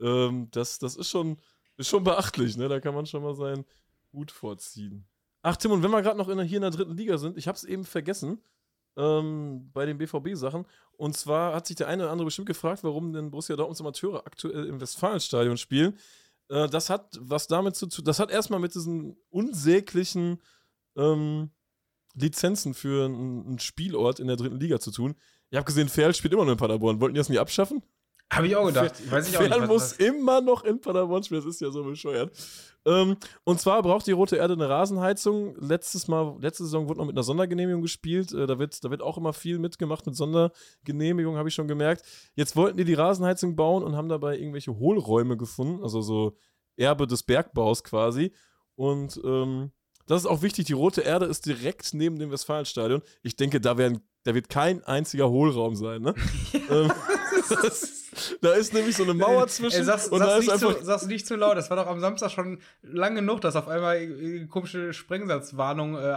[0.00, 1.38] Ähm, das, das ist schon,
[1.76, 2.68] ist schon beachtlich, ne?
[2.68, 3.64] Da kann man schon mal seinen
[4.12, 5.06] Hut vorziehen.
[5.42, 7.46] Ach, Tim, und wenn wir gerade noch in, hier in der dritten Liga sind, ich
[7.46, 8.40] habe es eben vergessen
[8.96, 10.64] ähm, bei den BVB-Sachen.
[10.96, 14.26] Und zwar hat sich der eine oder andere bestimmt gefragt, warum denn Borussia Dortmunds Amateure
[14.26, 15.98] aktuell im Westfalenstadion spielen.
[16.48, 20.40] Äh, das hat was damit zu tun, das hat erstmal mit diesen unsäglichen
[20.96, 21.50] ähm,
[22.14, 25.14] Lizenzen für einen Spielort in der dritten Liga zu tun.
[25.50, 27.00] Ich habe gesehen, Ferl spielt immer noch in Paderborn.
[27.00, 27.82] Wollten die das nicht abschaffen?
[28.32, 28.94] Habe ich auch gedacht.
[29.04, 31.42] Ich weiß ich auch Ferl nicht, muss immer noch in Paderborn spielen.
[31.42, 32.32] Das ist ja so bescheuert.
[32.86, 35.56] Ähm, und zwar braucht die Rote Erde eine Rasenheizung.
[35.60, 38.32] Letztes Mal, letzte Saison wurde noch mit einer Sondergenehmigung gespielt.
[38.32, 42.04] Äh, da, wird, da wird auch immer viel mitgemacht mit Sondergenehmigung, habe ich schon gemerkt.
[42.34, 45.82] Jetzt wollten die die Rasenheizung bauen und haben dabei irgendwelche Hohlräume gefunden.
[45.82, 46.36] Also so
[46.76, 48.32] Erbe des Bergbaus quasi.
[48.74, 49.70] Und ähm,
[50.06, 53.02] das ist auch wichtig, die Rote Erde ist direkt neben dem Westfalenstadion.
[53.22, 56.14] Ich denke, da, werden, da wird kein einziger Hohlraum sein, ne?
[56.70, 56.92] ähm,
[57.23, 57.23] das,
[58.40, 59.78] da ist nämlich so eine Mauer zwischen.
[59.78, 61.56] Ey, sag's, und sag's, da ist einfach zu, sag's nicht zu laut.
[61.56, 65.96] Das war doch am Samstag schon lang genug, dass auf einmal komische Sprengsatzwarnung.
[65.96, 66.14] Äh,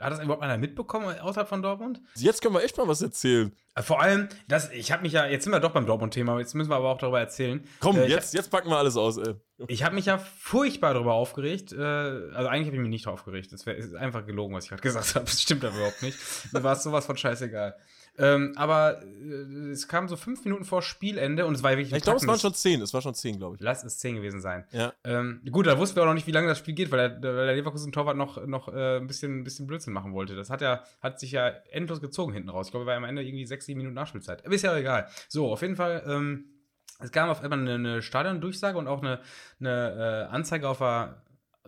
[0.00, 2.00] hat das überhaupt einer mitbekommen außerhalb von Dortmund?
[2.16, 3.52] Jetzt können wir echt mal was erzählen.
[3.74, 6.54] Äh, vor allem, das, ich habe mich ja, jetzt sind wir doch beim Dortmund-Thema, jetzt
[6.54, 7.64] müssen wir aber auch darüber erzählen.
[7.80, 9.34] Komm, äh, jetzt, jetzt packen wir alles aus, ey.
[9.68, 11.72] Ich habe mich ja furchtbar darüber aufgeregt.
[11.72, 13.52] Äh, also eigentlich habe ich mich nicht aufgeregt.
[13.52, 15.24] Das wär, ist einfach gelogen, was ich gerade gesagt habe.
[15.24, 16.18] Das stimmt aber überhaupt nicht.
[16.52, 17.76] Mir war es sowas von scheißegal.
[18.18, 21.92] Ähm, aber äh, es kam so fünf Minuten vor Spielende und es war wirklich.
[21.92, 22.80] Ich glaube, es waren schon zehn.
[22.80, 23.62] Es war schon zehn, glaube ich.
[23.62, 24.64] Lass es zehn gewesen sein.
[24.72, 24.92] Ja.
[25.04, 27.36] Ähm, gut, da wussten wir auch noch nicht, wie lange das Spiel geht, weil der,
[27.36, 30.34] weil der Leverkusen-Torwart noch, noch äh, ein, bisschen, ein bisschen Blödsinn machen wollte.
[30.34, 32.66] Das hat ja, hat sich ja endlos gezogen hinten raus.
[32.66, 34.44] Ich glaube, er war am Ende irgendwie sechs, sieben Minuten Nachspielzeit.
[34.44, 35.08] Aber ist ja egal.
[35.28, 36.02] So, auf jeden Fall.
[36.06, 36.52] Ähm,
[36.98, 39.20] es gab auf einmal eine, eine Stadiondurchsage und auch eine,
[39.60, 41.22] eine äh, Anzeige auf der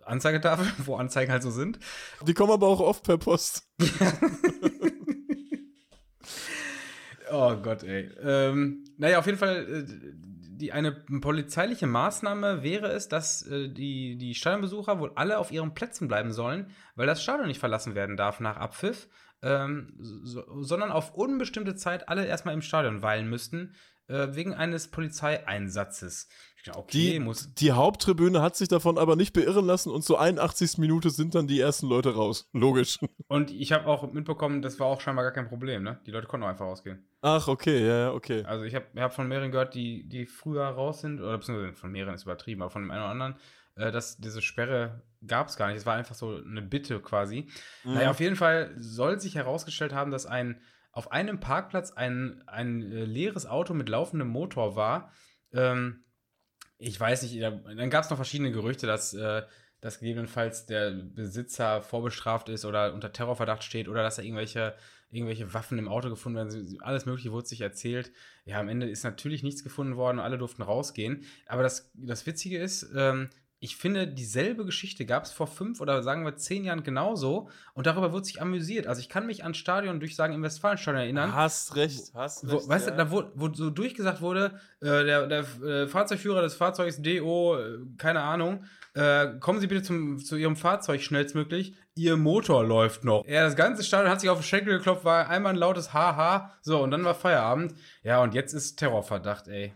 [0.05, 1.79] Anzeigetafel, wo Anzeigen halt so sind.
[2.27, 3.69] Die kommen aber auch oft per Post.
[7.31, 8.11] Oh Gott, ey.
[8.23, 9.85] Ähm, naja, auf jeden Fall, äh,
[10.59, 15.75] die, eine polizeiliche Maßnahme wäre es, dass äh, die, die Stadionbesucher wohl alle auf ihren
[15.75, 19.09] Plätzen bleiben sollen, weil das Stadion nicht verlassen werden darf nach Abpfiff,
[19.43, 23.75] ähm, so, sondern auf unbestimmte Zeit alle erstmal im Stadion weilen müssten,
[24.09, 26.29] äh, wegen eines Polizeieinsatzes.
[26.75, 27.55] Okay, die, muss.
[27.55, 30.79] Die Haupttribüne hat sich davon aber nicht beirren lassen und zur 81.
[30.79, 32.49] Minute sind dann die ersten Leute raus.
[32.53, 32.99] Logisch.
[33.29, 36.01] Und ich habe auch mitbekommen, das war auch scheinbar gar kein Problem, ne?
[36.07, 37.07] Die Leute konnten auch einfach rausgehen.
[37.21, 38.43] Ach, okay, ja, ja, okay.
[38.45, 41.93] Also ich habe hab von mehreren gehört, die, die früher raus sind, oder beziehungsweise von
[41.93, 43.37] mehreren ist übertrieben, aber von dem einen oder anderen,
[43.77, 45.77] äh, dass diese Sperre gab es gar nicht.
[45.77, 47.49] Es war einfach so eine Bitte quasi.
[47.85, 47.95] Mhm.
[47.95, 50.61] Naja, auf jeden Fall soll sich herausgestellt haben, dass ein
[50.99, 55.13] auf einem Parkplatz ein, ein äh, leeres Auto mit laufendem Motor war.
[55.53, 56.03] Ähm,
[56.77, 59.43] ich weiß nicht, dann gab es noch verschiedene Gerüchte, dass, äh,
[59.81, 64.75] dass gegebenenfalls der Besitzer vorbestraft ist oder unter Terrorverdacht steht oder dass da irgendwelche,
[65.09, 66.79] irgendwelche Waffen im Auto gefunden werden.
[66.81, 68.11] Alles Mögliche wurde sich erzählt.
[68.45, 71.23] Ja, am Ende ist natürlich nichts gefunden worden, alle durften rausgehen.
[71.47, 73.31] Aber das, das Witzige ist, ähm,
[73.61, 77.87] ich finde, dieselbe Geschichte gab es vor fünf oder sagen wir zehn Jahren genauso und
[77.87, 78.87] darüber wird sich amüsiert.
[78.87, 81.35] Also ich kann mich an Stadion durch sagen im Westfalenstadion erinnern.
[81.35, 82.53] Hast recht, hast recht.
[82.53, 82.93] Wo, weißt ja.
[82.93, 87.57] du, da wo, wo so durchgesagt wurde, äh, der, der äh, Fahrzeugführer des Fahrzeugs DO,
[87.59, 91.75] äh, keine Ahnung, äh, kommen Sie bitte zum, zu Ihrem Fahrzeug schnellstmöglich.
[91.97, 93.27] Ihr Motor läuft noch.
[93.27, 96.55] Ja, das ganze Stadion hat sich auf den Schenkel geklopft, war einmal ein lautes Haha.
[96.63, 97.75] So, und dann war Feierabend.
[98.05, 99.75] Ja, und jetzt ist Terrorverdacht, ey.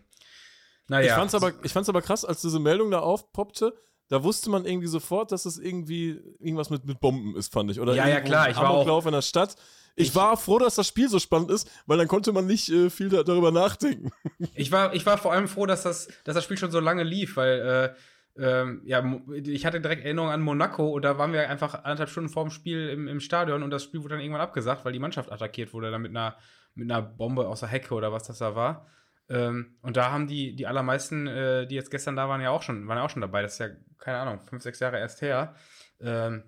[0.93, 1.07] Naja.
[1.07, 3.73] Ich fand's aber, ich fand's aber krass, als diese Meldung da aufpoppte,
[4.09, 7.81] da wusste man irgendwie sofort, dass es irgendwie irgendwas mit, mit Bomben ist, fand ich.
[7.81, 8.51] Oder ja, ja, klar.
[8.51, 9.57] Ich war auch in der Stadt.
[9.97, 12.69] Ich, ich, war froh, dass das Spiel so spannend ist, weil dann konnte man nicht
[12.69, 14.11] äh, viel da, darüber nachdenken.
[14.55, 17.05] Ich war, ich war vor allem froh, dass das, dass das Spiel schon so lange
[17.05, 17.95] lief, weil
[18.37, 22.11] äh, äh, ja, ich hatte direkt Erinnerungen an Monaco und da waren wir einfach anderthalb
[22.11, 24.93] Stunden vor dem Spiel im, im Stadion und das Spiel wurde dann irgendwann abgesagt, weil
[24.93, 26.37] die Mannschaft attackiert wurde, dann mit einer,
[26.75, 28.87] mit einer Bombe aus der Hecke oder was das da war.
[29.29, 32.63] Ähm, und da haben die, die allermeisten, äh, die jetzt gestern da waren, ja auch
[32.63, 33.43] schon, waren ja auch schon dabei.
[33.43, 33.69] Das ist ja,
[33.99, 35.55] keine Ahnung, fünf, sechs Jahre erst her.
[36.01, 36.45] Ähm,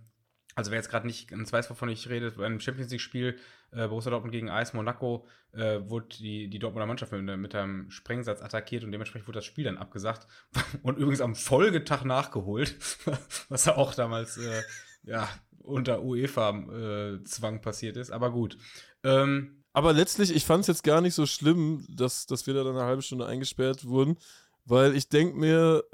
[0.54, 3.36] also wer jetzt gerade nicht ganz weiß, wovon ich rede, bei einem Champions League-Spiel
[3.72, 7.90] äh, Borussia Dortmund gegen AS Monaco äh, wurde die, die Dortmunder Mannschaft mit, mit einem
[7.90, 10.26] Sprengsatz attackiert und dementsprechend wurde das Spiel dann abgesagt
[10.82, 12.76] und übrigens am Folgetag nachgeholt,
[13.48, 14.62] was ja auch damals äh,
[15.02, 18.10] ja, unter UEFA-Zwang passiert ist.
[18.10, 18.56] Aber gut.
[19.02, 22.62] Ähm, aber letztlich, ich fand es jetzt gar nicht so schlimm, dass, dass wir da
[22.62, 24.16] dann eine halbe Stunde eingesperrt wurden,
[24.64, 25.84] weil ich denke mir,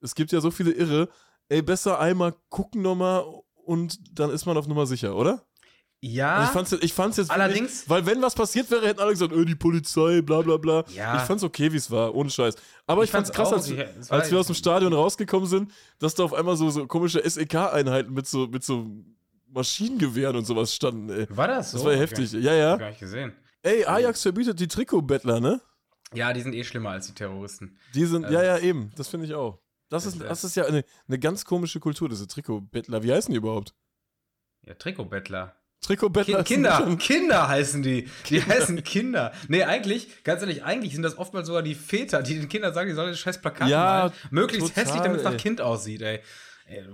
[0.00, 1.08] es gibt ja so viele Irre,
[1.48, 3.24] ey, besser einmal gucken nochmal
[3.64, 5.46] und dann ist man auf Nummer sicher, oder?
[6.00, 6.36] Ja.
[6.36, 9.12] Also ich fand's, ich fand's jetzt allerdings, wirklich, weil wenn was passiert wäre, hätten alle
[9.12, 10.84] gesagt, äh, die Polizei, bla bla bla.
[10.94, 11.16] Ja.
[11.16, 12.56] Ich fand's okay, wie es war, ohne Scheiß.
[12.86, 15.70] Aber ich, ich fand's krass, als, als wir aus dem Stadion rausgekommen sind,
[16.00, 18.86] dass da auf einmal so, so komische SEK-Einheiten mit so, mit so
[19.52, 21.26] Maschinengewehren und sowas standen, ey.
[21.30, 21.78] War das so?
[21.78, 22.00] Das war okay.
[22.00, 22.32] heftig.
[22.32, 22.76] Ja, ja.
[22.76, 23.32] Gar nicht gesehen.
[23.62, 25.60] Ey, Ajax verbietet die Trikotbettler, ne?
[26.14, 27.78] Ja, die sind eh schlimmer als die Terroristen.
[27.94, 28.90] Die sind, Also- ja, ja, eben.
[28.96, 29.60] Das finde ich auch.
[29.90, 33.02] Das ist, Das- das ist ja eine, eine ganz komische Kultur, diese Trikotbettler.
[33.02, 33.74] Wie heißen die überhaupt?
[34.62, 35.56] Ja, Trikotbettler.
[35.82, 36.44] Trikotbettler.
[36.44, 38.08] Ki Kinder, Kinder heißen die.
[38.28, 39.32] Die heißen Kinder.
[39.48, 42.88] Nee, eigentlich, ganz ehrlich, eigentlich sind das oftmals sogar die Väter, die den Kindern sagen,
[42.90, 44.12] die sollen das scheiß Plakat Ja, malen.
[44.30, 45.36] Möglichst total, hässlich, damit es nach.
[45.38, 46.20] Kind aussieht, ey.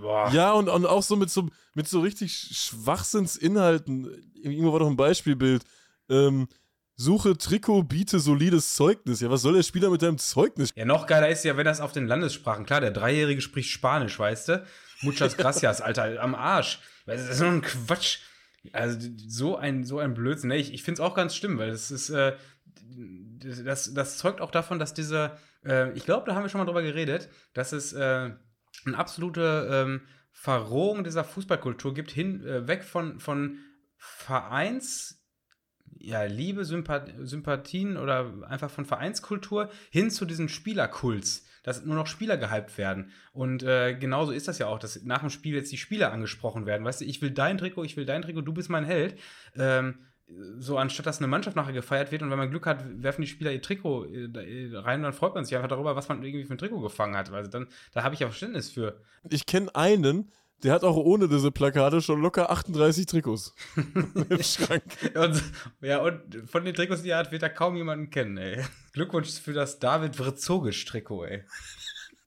[0.01, 0.31] Boah.
[0.33, 4.33] Ja, und, und auch so mit so, mit so richtig Schwachsinnsinhalten.
[4.35, 5.63] Irgendwo war doch ein Beispielbild.
[6.09, 6.49] Ähm,
[6.95, 9.21] suche Trikot, biete solides Zeugnis.
[9.21, 10.71] Ja, was soll der Spieler mit deinem Zeugnis?
[10.75, 12.65] Ja, noch geiler ist ja, wenn das auf den Landessprachen.
[12.65, 14.67] Klar, der Dreijährige spricht Spanisch, weißt du?
[15.03, 16.81] Muchas gracias, Alter, am Arsch.
[17.05, 18.19] Weil Das ist so ein Quatsch.
[18.73, 18.99] Also
[19.29, 20.51] so ein, so ein Blödsinn.
[20.51, 22.35] Ich ich finde es auch ganz schlimm, weil das ist, äh,
[23.65, 26.65] das, das zeugt auch davon, dass diese, äh, ich glaube, da haben wir schon mal
[26.65, 28.31] drüber geredet, dass es äh,
[28.87, 30.01] eine absolute ähm,
[30.33, 33.59] Verrohung dieser Fußballkultur gibt, hin, äh, weg von, von
[33.97, 35.25] Vereins,
[35.99, 42.07] ja, Liebe, Sympath Sympathien oder einfach von Vereinskultur hin zu diesen Spielerkults, dass nur noch
[42.07, 43.13] Spieler gehypt werden.
[43.33, 46.67] Und äh, genauso ist das ja auch, dass nach dem Spiel jetzt die Spieler angesprochen
[46.67, 46.85] werden.
[46.85, 49.19] Weißt du, ich will dein Trikot, ich will dein Trikot, du bist mein Held.
[49.57, 50.07] Ähm,
[50.59, 53.29] so anstatt dass eine Mannschaft nachher gefeiert wird und wenn man Glück hat, werfen die
[53.29, 56.23] Spieler ihr Trikot äh, äh, rein und dann freut man sich einfach darüber, was man
[56.23, 57.31] irgendwie für ein Trikot gefangen hat.
[57.33, 59.01] Also dann, da habe ich ja Verständnis für.
[59.29, 63.55] Ich kenne einen, der hat auch ohne diese Plakate schon locker 38 Trikots
[64.29, 64.83] im Schrank.
[65.15, 65.43] Und,
[65.81, 68.65] ja, und von den Trikots, die er hat, wird er kaum jemanden kennen, ey.
[68.93, 71.45] Glückwunsch für das David Vrzogic-Trikot, ey.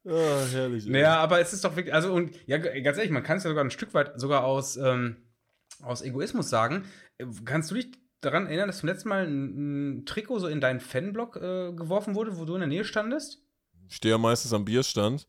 [0.06, 0.86] Ah, herrlich.
[0.86, 0.92] ey.
[0.92, 3.50] Naja, aber es ist doch wirklich, also, und ja, ganz ehrlich, man kann es ja
[3.50, 5.16] sogar ein Stück weit sogar aus, ähm,
[5.82, 6.84] aus Egoismus sagen.
[7.44, 10.80] Kannst du dich daran erinnern, dass zum letzten Mal ein, ein Trikot so in deinen
[10.80, 13.38] Fanblock äh, geworfen wurde, wo du in der Nähe standest?
[13.88, 15.26] Ich stehe ja meistens am Bierstand.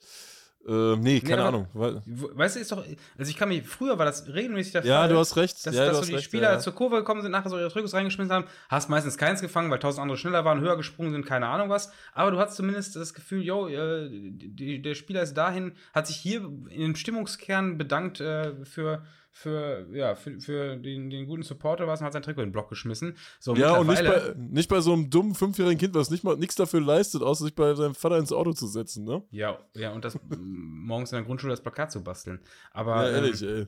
[0.67, 1.67] Äh, nee, keine aber- Ahnung.
[1.73, 2.85] Weißt du, ist doch,
[3.17, 5.09] also ich kann mich, früher war das regelmäßig der ja, Fall.
[5.09, 5.65] du hast recht.
[5.65, 6.59] Dass, ja, dass du so hast die recht, Spieler ja, ja.
[6.59, 9.79] zur Kurve gekommen sind, nachher so ihre Trikots reingeschmissen haben, hast meistens keins gefangen, weil
[9.79, 11.91] tausend andere schneller waren, höher gesprungen sind, keine Ahnung was.
[12.13, 16.17] Aber du hast zumindest das Gefühl, yo, äh, die, der Spieler ist dahin, hat sich
[16.17, 19.03] hier in den Stimmungskern bedankt äh, für,
[19.33, 22.51] für, ja, für, für den, den guten Supporter was und hat sein Trikot in den
[22.53, 23.17] Block geschmissen.
[23.39, 26.35] So, Ja, und nicht bei, nicht bei so einem dummen fünfjährigen Kind, was nicht mal
[26.35, 29.23] nichts dafür leistet, außer sich bei seinem Vater ins Auto zu setzen, ne?
[29.31, 32.41] Ja, ja, und das morgens in der Grundschule das Plakat zu basteln.
[32.71, 33.67] Aber ja, ehrlich, ähm, ey.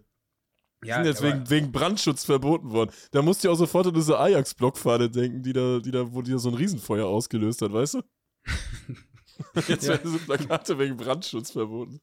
[0.84, 2.91] Die ja, sind jetzt wegen, wegen Brandschutz verboten worden.
[3.11, 6.32] Da musst du auch sofort an diese Ajax-Blockfahne denken, die da, die da, wo die
[6.32, 8.01] da so ein Riesenfeuer ausgelöst hat, weißt du?
[9.68, 9.91] Jetzt Ja.
[9.93, 12.01] werden diese Plakate wegen Brandschutz verboten.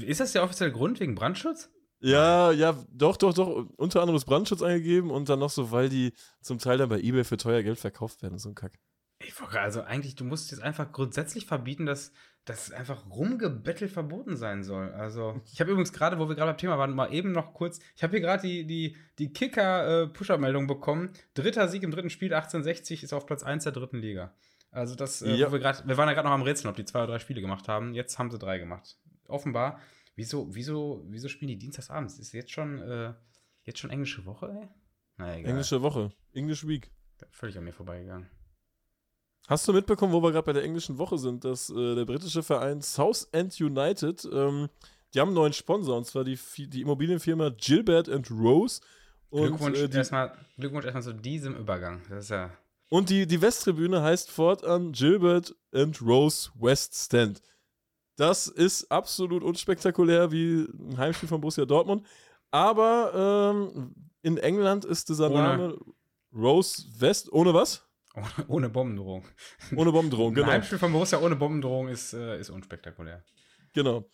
[0.00, 1.70] Ist das der offizielle Grund wegen Brandschutz?
[2.02, 3.66] Ja, ja, doch, doch, doch.
[3.76, 7.00] Unter anderem ist Brandschutz eingegeben und dann noch so, weil die zum Teil dann bei
[7.00, 8.38] Ebay für teuer Geld verkauft werden.
[8.38, 8.72] So ein Kack.
[9.24, 12.12] Ich wollte also eigentlich, du musst jetzt einfach grundsätzlich verbieten, dass
[12.44, 14.90] das einfach rumgebettelt verboten sein soll.
[14.94, 17.78] Also, ich habe übrigens gerade, wo wir gerade beim Thema waren, mal eben noch kurz,
[17.94, 21.10] ich habe hier gerade die, die, die Kicker-Push-Up-Meldung bekommen.
[21.34, 24.34] Dritter Sieg im dritten Spiel, 1860, ist auf Platz 1 der dritten Liga.
[24.72, 25.48] Also, das, äh, Ja.
[25.48, 27.18] wo wir gerade, wir waren ja gerade noch am Rätseln, ob die zwei oder drei
[27.20, 27.94] Spiele gemacht haben.
[27.94, 28.96] Jetzt haben sie drei gemacht.
[29.28, 29.80] Offenbar.
[30.14, 32.18] Wieso, wieso, wieso spielen die dienstagsabends?
[32.18, 33.14] Ist jetzt schon, äh,
[33.64, 34.68] jetzt schon englische Woche, ey?
[35.16, 35.50] Na egal.
[35.50, 36.12] Englische Woche.
[36.32, 36.90] English Week.
[37.30, 38.28] Völlig an mir vorbeigegangen.
[39.48, 42.42] Hast du mitbekommen, wo wir gerade bei der englischen Woche sind, dass äh, der britische
[42.42, 44.68] Verein Southend United, ähm,
[45.12, 48.80] die haben einen neuen Sponsor, und zwar die, die Immobilienfirma Gilbert and Rose.
[49.30, 52.02] Und, Glückwunsch, äh, die, erstmal, Glückwunsch erstmal zu diesem Übergang.
[52.08, 52.50] Das ist ja.
[52.88, 57.42] und die, die Westtribüne heißt fortan Gilbert and Rose West Stand.
[58.16, 62.06] Das ist absolut unspektakulär wie ein Heimspiel von Borussia Dortmund.
[62.50, 65.78] Aber ähm, in England ist dieser Ohne- Name
[66.34, 67.82] Rose West, ohne was?
[68.14, 69.24] Ohne, ohne Bombendrohung.
[69.76, 70.46] Ohne Bombendrohung, Ein genau.
[70.48, 73.24] Heimspiel von Borussia ohne Bombendrohung ist, äh, ist unspektakulär.
[73.72, 74.04] Genau.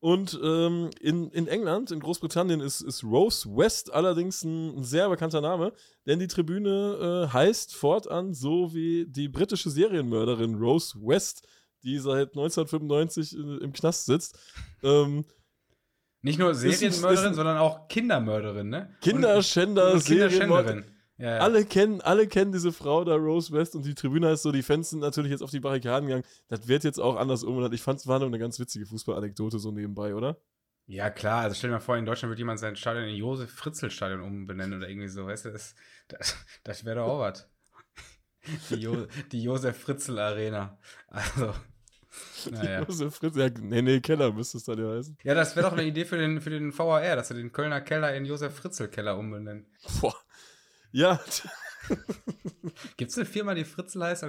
[0.00, 5.08] Und ähm, in, in England, in Großbritannien, ist, ist Rose West allerdings ein, ein sehr
[5.08, 5.72] bekannter Name,
[6.06, 11.46] denn die Tribüne äh, heißt fortan so wie die britische Serienmörderin Rose West,
[11.82, 14.38] die seit 1995 in, im Knast sitzt.
[14.82, 15.24] Ähm,
[16.22, 18.96] Nicht nur Serienmörderin, sondern auch Kindermörderin, ne?
[19.00, 20.84] Kinderschänder, und, und Serienmörderin.
[21.18, 21.38] Ja, ja.
[21.38, 24.62] Alle kennen, alle kennen diese Frau da, Rose West, und die Tribüne ist so, die
[24.62, 26.24] Fans sind natürlich jetzt auf die Barrikaden gegangen.
[26.46, 27.74] Das wird jetzt auch anders umbenannt.
[27.74, 30.40] Ich fand es war nur eine ganz witzige Fußballanekdote so nebenbei, oder?
[30.86, 31.42] Ja, klar.
[31.42, 34.88] Also stell dir mal vor, in Deutschland wird jemand sein Stadion in Josef-Fritzl-Stadion umbenennen oder
[34.88, 35.52] irgendwie so, weißt du?
[35.52, 35.74] Das,
[36.06, 37.48] das, das wäre doch auch was.
[38.70, 40.78] Die, jo die Josef-Fritzl-Arena.
[41.08, 41.54] Also,
[42.50, 42.82] naja.
[42.82, 45.16] Josef Fritz, ja, nee, nee, Keller müsste es dann ja heißen.
[45.22, 47.80] Ja, das wäre doch eine Idee für den, für den VAR, dass sie den Kölner
[47.80, 49.66] Keller in Josef-Fritzl-Keller umbenennen.
[50.00, 50.14] Boah.
[50.90, 51.20] Ja,
[52.96, 54.24] Gibt es eine Firma, die Fritzl heißt?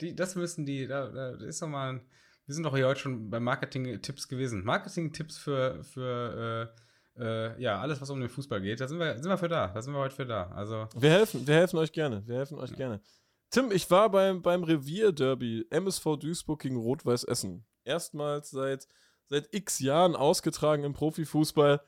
[0.00, 2.00] Die, das müssen die, da, da ist doch mal, ein,
[2.46, 4.64] wir sind doch hier heute schon bei Marketing-Tipps gewesen.
[4.64, 6.72] Marketing-Tipps für, für
[7.16, 8.80] äh, äh, ja, alles, was um den Fußball geht.
[8.80, 9.68] Da sind wir, sind wir für da.
[9.68, 10.50] Da sind wir heute für da.
[10.50, 12.26] Also, wir helfen, wir helfen euch gerne.
[12.26, 13.00] Wir helfen euch gerne.
[13.50, 17.64] Tim, ich war beim, beim Revierderby MSV Duisburg gegen Rot-Weiß Essen.
[17.84, 18.86] Erstmals seit,
[19.26, 21.80] seit x Jahren ausgetragen im Profifußball.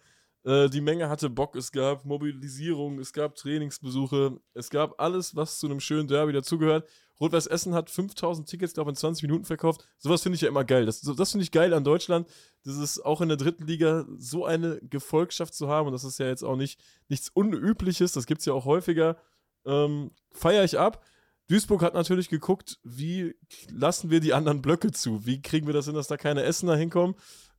[0.45, 5.61] Äh, die Menge hatte Bock, es gab Mobilisierung, es gab Trainingsbesuche, es gab alles, was
[5.61, 6.89] zu einem schönen Derby dazugehört.
[7.21, 9.87] Rot-Weiß Essen hat 5000 Tickets, glaube ich, in 20 Minuten verkauft.
[9.99, 10.85] Sowas finde ich ja immer geil.
[10.87, 12.29] Das, das finde ich geil an Deutschland,
[12.65, 15.87] das ist auch in der dritten Liga so eine Gefolgschaft zu haben.
[15.87, 19.17] Und das ist ja jetzt auch nicht nichts Unübliches, das gibt es ja auch häufiger.
[19.65, 21.05] Ähm, Feiere ich ab.
[21.49, 23.34] Duisburg hat natürlich geguckt, wie
[23.70, 25.26] lassen wir die anderen Blöcke zu?
[25.26, 27.14] Wie kriegen wir das hin, dass da keine Essener hinkommen?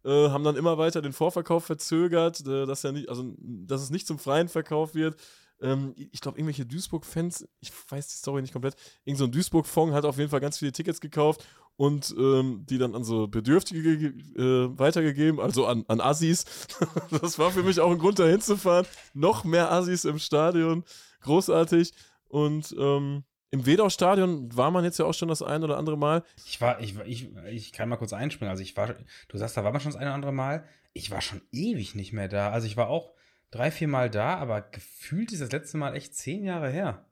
[0.06, 3.90] Äh, haben dann immer weiter den Vorverkauf verzögert, äh, dass, ja nicht, also, dass es
[3.90, 5.16] nicht zum freien Verkauf wird.
[5.62, 8.76] Ähm, ich glaube, irgendwelche Duisburg-Fans, ich weiß die Story nicht komplett,
[9.06, 11.46] irgend so ein Duisburg-Fong hat auf jeden Fall ganz viele Tickets gekauft
[11.78, 16.46] und ähm, die dann an so Bedürftige ge- äh, weitergegeben, also an, an Assis.
[17.22, 18.86] das war für mich auch ein Grund, da hinzufahren.
[19.14, 20.84] Noch mehr Assis im Stadion.
[21.22, 21.94] Großartig.
[22.28, 23.24] Und ähm,
[23.54, 26.24] im Wedau-Stadion war man jetzt ja auch schon das ein oder andere Mal.
[26.48, 28.50] ich war, ich, ich, ich kann mal kurz einspringen.
[28.50, 28.96] Also, ich war,
[29.28, 30.64] du sagst, da war man schon das eine oder andere Mal.
[30.94, 32.50] Ich war schon ewig nicht mehr da.
[32.50, 33.14] Also, ich war auch
[33.52, 37.06] drei, vier Mal da, aber gefühlt ist das letzte Mal echt zehn Jahre her.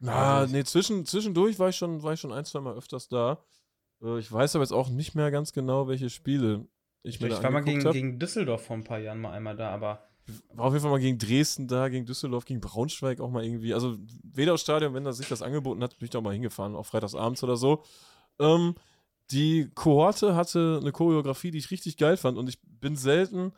[0.00, 2.76] Na, Also ich- nee, zwischen, zwischendurch war ich, schon, war ich schon ein, zwei Mal
[2.76, 3.42] öfters da.
[4.00, 6.66] Äh, ich weiß aber jetzt auch nicht mehr ganz genau, welche Spiele
[7.02, 7.92] ich Ich, mir da war mal gegen, hab.
[7.92, 10.07] gegen Düsseldorf vor ein paar Jahren mal einmal da, aber
[10.52, 13.74] War auf jeden Fall mal gegen Dresden da, gegen Düsseldorf, gegen Braunschweig auch mal irgendwie.
[13.74, 16.86] Also Wedau-Stadion, wenn das sich das angeboten hat, bin ich da auch mal hingefahren, auch
[16.86, 17.82] freitagsabends oder so.
[18.38, 18.74] Ähm,
[19.30, 23.52] die Kohorte hatte eine Choreografie, die ich richtig geil fand und ich bin selten,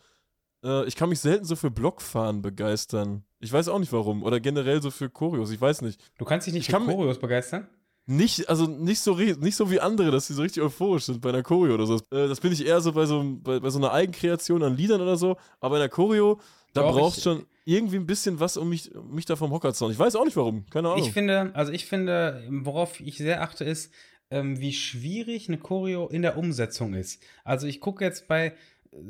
[0.64, 3.24] äh, ich kann mich selten so für Blockfahren begeistern.
[3.38, 4.22] Ich weiß auch nicht warum.
[4.22, 6.00] Oder generell so für Choreos, ich weiß nicht.
[6.18, 7.68] du kannst dich nicht Ich für Choreos begeistern?
[8.06, 11.28] Nicht, also nicht so, nicht so wie andere, dass die so richtig euphorisch sind bei
[11.28, 11.96] einer Choreo oder so.
[12.10, 15.00] Äh, das bin ich eher so bei so, bei, bei so einer Eigenkreation an Liedern
[15.00, 15.36] oder so.
[15.60, 16.40] Aber in der Choreo,
[16.72, 19.50] da Doch, brauchst ich- schon irgendwie ein bisschen was, um mich, um mich da vom
[19.50, 19.92] Hocker zu hauen.
[19.92, 20.66] Ich weiß auch nicht warum.
[20.70, 21.04] Keine Ahnung.
[21.04, 23.92] Ich finde, also ich finde, worauf ich sehr achte, ist,
[24.30, 27.22] ähm, wie schwierig eine Choreo in der Umsetzung ist.
[27.44, 28.54] Also ich gucke jetzt bei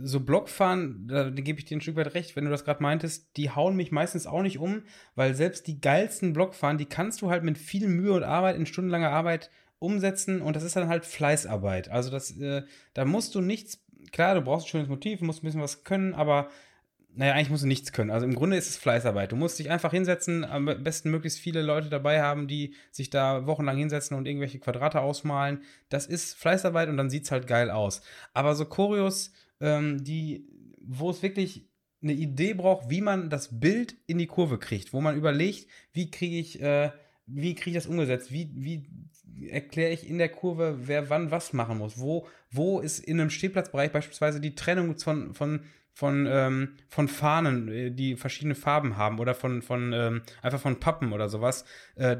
[0.02, 2.82] so Blockfahren, da, da gebe ich dir ein Stück weit recht, wenn du das gerade
[2.82, 4.82] meintest, die hauen mich meistens auch nicht um,
[5.14, 8.66] weil selbst die geilsten Blockfahren, die kannst du halt mit viel Mühe und Arbeit, in
[8.66, 9.48] stundenlanger Arbeit
[9.78, 11.90] umsetzen und das ist dann halt Fleißarbeit.
[11.90, 13.82] Also das, äh, da musst du nichts,
[14.12, 16.50] klar, du brauchst ein schönes Motiv, musst ein bisschen was können, aber
[17.14, 18.10] naja, eigentlich musst du nichts können.
[18.10, 19.32] Also im Grunde ist es Fleißarbeit.
[19.32, 23.46] Du musst dich einfach hinsetzen, am besten möglichst viele Leute dabei haben, die sich da
[23.46, 25.62] wochenlang hinsetzen und irgendwelche Quadrate ausmalen.
[25.88, 28.02] Das ist Fleißarbeit und dann sieht es halt geil aus.
[28.32, 30.46] Aber so Choreos, ähm, die,
[30.80, 31.68] wo es wirklich
[32.02, 36.10] eine Idee braucht, wie man das Bild in die Kurve kriegt, wo man überlegt, wie
[36.10, 36.90] kriege ich, äh,
[37.26, 38.86] wie kriege ich das umgesetzt, wie, wie
[39.48, 43.30] erkläre ich in der Kurve, wer wann was machen muss, wo, wo ist in einem
[43.30, 49.18] Stehplatzbereich beispielsweise die Trennung von, von von, ähm, von Fahnen, äh, die verschiedene Farben haben
[49.18, 51.64] oder von, von ähm, einfach von Pappen oder sowas.
[51.96, 52.16] Äh,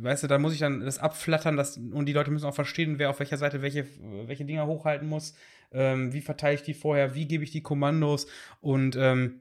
[0.00, 2.98] weißt du, da muss ich dann das abflattern das, und die Leute müssen auch verstehen,
[2.98, 3.86] wer auf welcher Seite welche,
[4.26, 5.34] welche Dinger hochhalten muss.
[5.72, 8.26] Ähm, wie verteile ich die vorher, wie gebe ich die Kommandos
[8.60, 9.40] und ähm,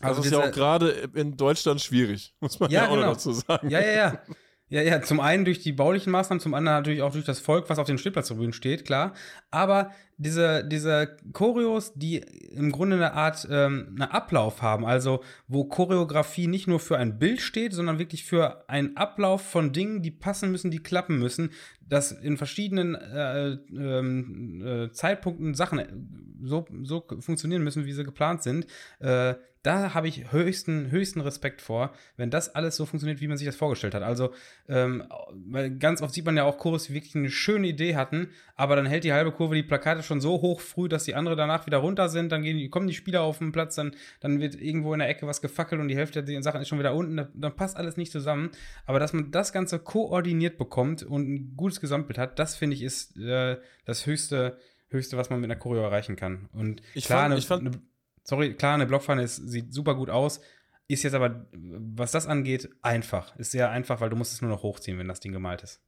[0.00, 3.06] also das ist ja auch gerade in Deutschland schwierig, muss man ja, Ja, auch genau.
[3.06, 3.70] noch dazu sagen.
[3.70, 4.22] Ja, ja, ja.
[4.68, 7.70] Ja, ja, zum einen durch die baulichen Maßnahmen, zum anderen natürlich auch durch das Volk,
[7.70, 9.14] was auf den Stehplatztribünen steht, klar.
[9.52, 12.16] Aber diese, diese Choreos, die
[12.50, 17.18] im Grunde eine Art ähm, einen Ablauf haben, also wo Choreografie nicht nur für ein
[17.20, 21.50] Bild steht, sondern wirklich für einen Ablauf von Dingen, die passen müssen, die klappen müssen,
[21.80, 28.42] dass in verschiedenen äh, ähm, äh, Zeitpunkten Sachen so, so funktionieren müssen, wie sie geplant
[28.42, 28.66] sind.
[28.98, 29.34] Äh,
[29.66, 33.46] da habe ich höchsten, höchsten Respekt vor, wenn das alles so funktioniert, wie man sich
[33.46, 34.02] das vorgestellt hat.
[34.02, 34.32] Also,
[34.68, 35.04] ähm,
[35.48, 38.76] weil ganz oft sieht man ja auch Chorus, die wirklich eine schöne Idee hatten, aber
[38.76, 41.66] dann hält die halbe Kurve die Plakate schon so hoch früh, dass die andere danach
[41.66, 44.92] wieder runter sind, dann gehen, kommen die Spieler auf den Platz, dann, dann wird irgendwo
[44.92, 47.28] in der Ecke was gefackelt und die Hälfte der Sachen ist schon wieder unten, dann,
[47.34, 48.50] dann passt alles nicht zusammen.
[48.86, 52.82] Aber dass man das Ganze koordiniert bekommt und ein gutes Gesamtbild hat, das finde ich
[52.82, 54.58] ist äh, das höchste,
[54.90, 56.48] höchste, was man mit einer Choreo erreichen kann.
[56.52, 57.80] Und Ich klar, fand- eine, ich fand- eine,
[58.26, 60.40] sorry, klar, eine Blockpfanne ist, sieht super gut aus.
[60.88, 63.34] Ist jetzt aber, was das angeht, einfach.
[63.36, 65.80] Ist sehr einfach, weil du musst es nur noch hochziehen, wenn das Ding gemalt ist.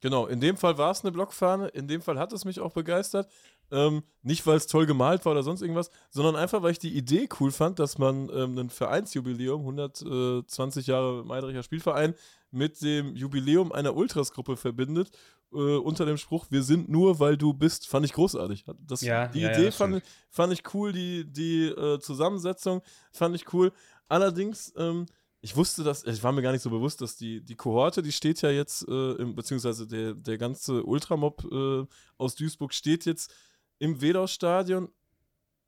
[0.00, 2.72] Genau, in dem Fall war es eine Blockfahne, in dem Fall hat es mich auch
[2.72, 3.28] begeistert.
[3.72, 6.96] Ähm, nicht, weil es toll gemalt war oder sonst irgendwas, sondern einfach, weil ich die
[6.96, 12.14] Idee cool fand, dass man ähm, ein Vereinsjubiläum, 120 Jahre Meidricher Spielverein,
[12.52, 15.10] mit dem Jubiläum einer Ultras-Gruppe verbindet,
[15.56, 18.64] äh, unter dem Spruch, wir sind nur, weil du bist, fand ich großartig.
[18.86, 21.98] Das, Ja, die ja, ja, Idee das fand, ich- fand ich cool, die, die äh,
[21.98, 22.82] Zusammensetzung
[23.12, 23.72] fand ich cool.
[24.08, 25.06] Allerdings, ähm,
[25.40, 28.12] ich wusste das, ich war mir gar nicht so bewusst, dass die, die Kohorte, die
[28.12, 31.84] steht ja jetzt, äh, im, beziehungsweise der, der ganze Ultramob äh,
[32.18, 33.32] aus Duisburg steht jetzt
[33.78, 34.88] im Wedau-Stadion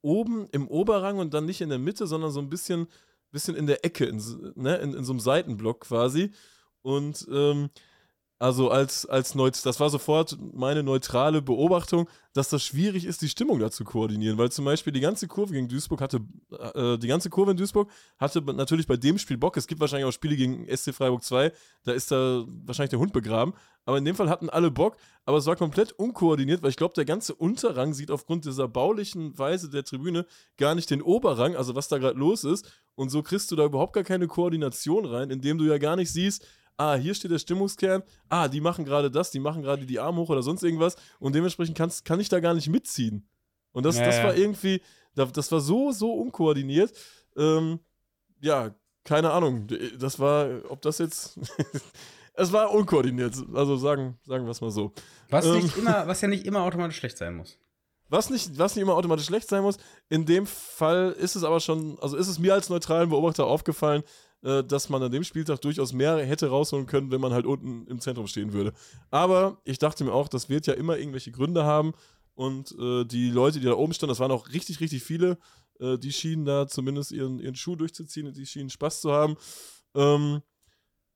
[0.01, 2.87] oben im Oberrang und dann nicht in der Mitte, sondern so ein bisschen,
[3.31, 6.31] bisschen in der Ecke, in, so- ne, in, in so einem Seitenblock quasi.
[6.83, 7.71] Und ähm,
[8.39, 13.29] also als, als Neut das war sofort meine neutrale Beobachtung, dass das schwierig ist, die
[13.29, 16.21] Stimmung da zu koordinieren, weil zum Beispiel die ganze Kurve gegen Duisburg hatte,
[16.75, 19.57] äh, die ganze Kurve in Duisburg hatte natürlich bei dem Spiel Bock.
[19.57, 23.13] Es gibt wahrscheinlich auch Spiele gegen SC Freiburg 2, da ist da wahrscheinlich der Hund
[23.13, 26.77] begraben, aber in dem Fall hatten alle Bock, aber es war komplett unkoordiniert, weil ich
[26.77, 30.27] glaube, der ganze Unterrang sieht aufgrund dieser baulichen Weise der Tribüne
[30.59, 33.65] gar nicht den Oberrang, also was da gerade los ist, und so kriegst du da
[33.65, 36.47] überhaupt gar keine Koordination rein, indem du ja gar nicht siehst,
[36.79, 40.19] ah, hier steht der Stimmungskern, ah, die machen gerade das, die machen gerade die Arme
[40.21, 43.29] hoch oder sonst irgendwas und dementsprechend kannst, kann ich da gar nicht mitziehen.
[43.73, 44.81] Und das, Ja, das war irgendwie,
[45.15, 46.93] da- das war so, so unkoordiniert.
[47.37, 47.81] Ähm,
[48.41, 48.75] ja,
[49.05, 49.67] keine Ahnung.
[49.99, 51.39] Das war, ob das jetzt.
[52.35, 53.35] es war unkoordiniert.
[53.55, 54.93] Also sagen, sagen wir es mal so.
[55.29, 55.63] Was, Ähm.
[55.63, 57.59] nicht immer, was ja nicht immer automatisch schlecht sein muss.
[58.11, 59.77] Was nicht, was nicht immer automatisch schlecht sein muss,
[60.09, 64.03] in dem Fall ist es aber schon, also ist es mir als neutralen Beobachter aufgefallen,
[64.43, 67.87] äh, dass man an dem Spieltag durchaus mehr hätte rausholen können, wenn man halt unten
[67.87, 68.73] im Zentrum stehen würde.
[69.11, 71.93] Aber ich dachte mir auch, das wird ja immer irgendwelche Gründe haben
[72.35, 75.39] und äh, die Leute, die da oben standen, das waren auch richtig, richtig viele,
[75.81, 79.37] äh, die schienen da zumindest ihren, ihren Schuh durchzuziehen und die schienen Spaß zu haben.
[79.97, 80.43] Ähm,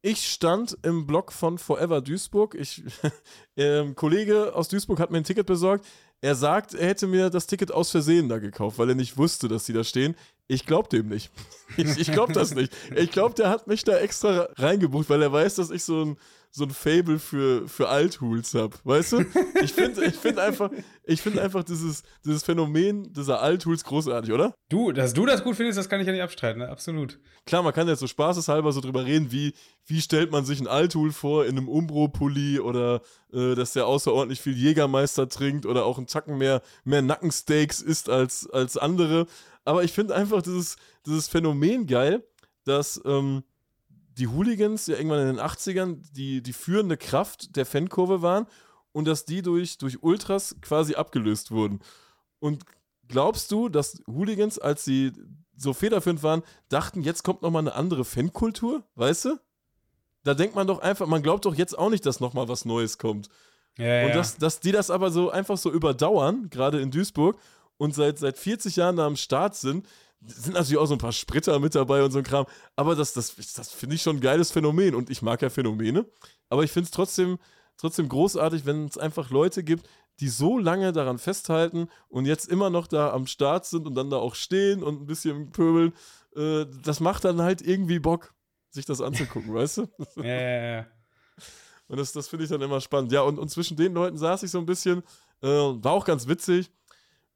[0.05, 2.57] ich stand im Block von Forever Duisburg.
[2.57, 2.83] Ich,
[3.57, 5.87] ähm, Kollege aus Duisburg hat mir ein Ticket besorgt.
[6.25, 9.49] Er sagt, er hätte mir das Ticket aus Versehen da gekauft, weil er nicht wusste,
[9.49, 10.15] dass die da stehen.
[10.47, 11.31] Ich glaube dem nicht.
[11.79, 12.71] Ich, ich glaube das nicht.
[12.95, 16.17] Ich glaube, der hat mich da extra reingebucht, weil er weiß, dass ich so ein,
[16.55, 18.77] so ein Fable für, für Althools habe.
[18.85, 19.25] Weißt du?
[19.63, 20.71] Ich finde ich find einfach,
[21.05, 24.55] ich find einfach dieses, dieses Phänomen dieser Althools großartig, oder?
[24.69, 26.69] Du, dass du das gut findest, das kann ich ja nicht abstreiten, ne?
[26.69, 27.19] absolut.
[27.47, 29.55] Klar, man kann jetzt so spaßeshalber so drüber reden, wie,
[29.87, 33.01] wie stellt man sich ein Altool vor in einem Umbro-Pulli oder
[33.33, 38.11] äh, dass der außerordentlich viel Jägermeister trinkt oder auch einen Tacken mehr, mehr Nackensteaks isst
[38.11, 39.27] als, als andere.
[39.65, 40.77] Aber ich finde einfach dieses,
[41.07, 42.23] dieses Phänomen geil,
[42.65, 43.43] dass ähm,
[44.19, 48.47] die Hooligans ja irgendwann in den 80ern die, die führende Kraft der Fankurve waren
[48.93, 51.81] und dass die durch, durch Ultras quasi abgelöst wurden.
[52.39, 52.65] Und
[53.09, 55.13] glaubst du, dass Hooligans, als sie
[55.57, 58.85] so federführend waren, dachten, jetzt kommt nochmal eine andere Fankultur?
[58.95, 59.39] Weißt du?
[60.25, 62.99] Da denkt man doch einfach, man glaubt doch jetzt auch nicht, dass nochmal was Neues
[62.99, 63.29] kommt.
[63.79, 64.15] Ja, Und ja.
[64.15, 67.39] dass, dass die das aber so einfach so überdauern, gerade in Duisburg,
[67.79, 69.89] und seit, seit 40 Jahren da am Start sind,
[70.27, 72.47] sind natürlich auch so ein paar Spritter mit dabei und so ein Kram.
[72.77, 74.95] Aber das, das, das finde ich schon ein geiles Phänomen.
[74.95, 76.07] Und ich mag ja Phänomene.
[76.49, 77.39] Aber ich finde es trotzdem,
[77.77, 79.89] trotzdem großartig, wenn es einfach Leute gibt,
[80.21, 84.11] die so lange daran festhalten und jetzt immer noch da am Start sind und dann
[84.11, 85.93] da auch stehen und ein bisschen pöbeln.
[86.37, 88.35] Äh, das macht dann halt irgendwie Bock,
[88.71, 89.89] sich das anzugucken, weißt du?
[90.17, 90.87] ja, ja, ja.
[91.89, 93.13] Und das, das finde ich dann immer spannend.
[93.13, 95.03] Ja, und, und zwischen den Leuten saß ich so ein bisschen,
[95.43, 96.71] äh, war auch ganz witzig.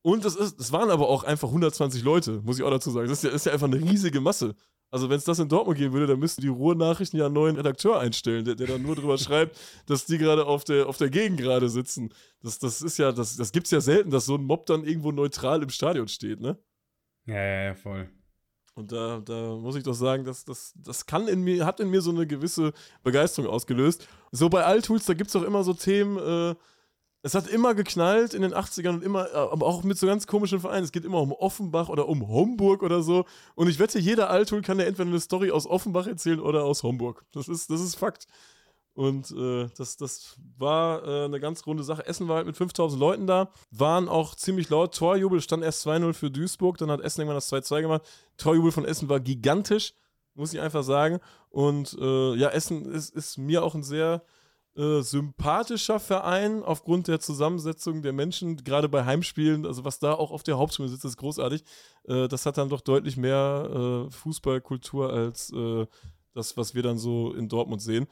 [0.07, 3.09] Und es, ist, es waren aber auch einfach 120 Leute, muss ich auch dazu sagen.
[3.09, 4.55] Das ist ja, ist ja einfach eine riesige Masse.
[4.89, 7.57] Also, wenn es das in Dortmund geben würde, dann müssten die Ruhrnachrichten ja einen neuen
[7.57, 11.11] Redakteur einstellen, der, der dann nur drüber schreibt, dass die gerade auf der, auf der
[11.11, 12.15] Gegend gerade sitzen.
[12.41, 14.85] Das, das ist ja, das, das gibt es ja selten, dass so ein Mob dann
[14.85, 16.57] irgendwo neutral im Stadion steht, ne?
[17.25, 18.09] Ja, ja, ja, voll.
[18.75, 21.91] Und da, da muss ich doch sagen, das, das, das kann in mir, hat in
[21.91, 24.07] mir so eine gewisse Begeisterung ausgelöst.
[24.31, 26.55] So bei Altools, da gibt es auch immer so Themen, äh,
[27.27, 30.29] es hat immer geknallt in den 80ern und immer, äh, aber auch mit so ganz
[30.29, 30.85] komischen Vereinen.
[30.85, 33.25] Es geht immer um Offenbach oder um Homburg oder so.
[33.57, 36.85] Und ich wette, jeder Altool kann ja entweder eine Story aus Offenbach erzählen oder aus
[36.85, 37.25] Homburg.
[37.33, 38.29] Das ist, das ist Fakt.
[38.95, 42.07] Und äh, das, das war äh, eine ganz runde Sache.
[42.07, 44.95] Essen war halt mit 5000 Leuten da, waren auch ziemlich laut.
[44.95, 48.03] Torjubel stand erst 2-0 für Duisburg, dann hat Essen irgendwann das 2-2 gemacht.
[48.37, 49.95] Torjubel von Essen war gigantisch,
[50.35, 51.19] muss ich einfach sagen.
[51.51, 54.23] Und äh, ja, Essen ist, ist mir auch ein sehr
[54.77, 59.67] äh, sympathischer Verein aufgrund der Zusammensetzung der Menschen, gerade bei Heimspielen.
[59.67, 61.65] Also, was da auch auf der Hauptschule sitzt, ist großartig.
[62.05, 65.53] Äh, das hat dann doch deutlich mehr äh, Fußballkultur als
[66.35, 68.07] das, was wir dann so in Dortmund sehen.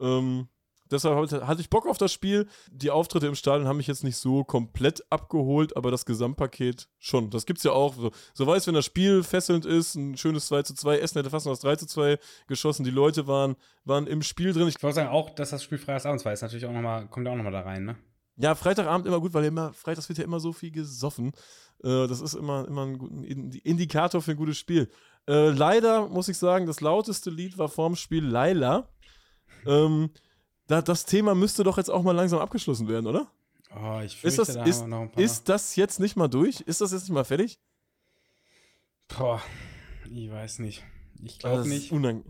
[0.00, 0.48] Ähm,
[0.90, 2.46] deshalb hatte ich Bock auf das Spiel.
[2.70, 7.30] Die Auftritte im Stadion haben mich jetzt nicht so komplett abgeholt, aber das Gesamtpaket schon.
[7.30, 7.94] Das gibt es ja auch.
[7.94, 11.30] So, so weiß, wenn das Spiel fesselnd ist, ein schönes 2 zu 2, Essen hätte
[11.30, 12.84] fast noch das 3 zu 2 geschossen.
[12.84, 14.68] Die Leute waren, waren im Spiel drin.
[14.68, 17.06] Ich, ich wollte sagen, auch, dass das Spiel freitagsabends war, ist natürlich auch noch mal,
[17.08, 17.96] kommt ja auch nochmal da rein, ne?
[18.38, 21.32] Ja, Freitagabend immer gut, weil immer, freitags wird ja immer so viel gesoffen.
[21.82, 24.90] Äh, das ist immer, immer ein, ein Indikator für ein gutes Spiel.
[25.26, 28.88] Äh, leider muss ich sagen, das lauteste Lied war vorm Spiel Laila.
[29.66, 30.10] Ähm,
[30.66, 33.30] da, das Thema müsste doch jetzt auch mal langsam abgeschlossen werden, oder?
[33.74, 35.22] Oh, ich ist das, da ist, noch ein paar.
[35.22, 36.60] ist das jetzt nicht mal durch?
[36.62, 37.58] Ist das jetzt nicht mal fertig?
[39.08, 39.42] Boah,
[40.10, 40.82] ich weiß nicht.
[41.22, 41.92] Ich glaube nicht.
[41.92, 42.24] Unang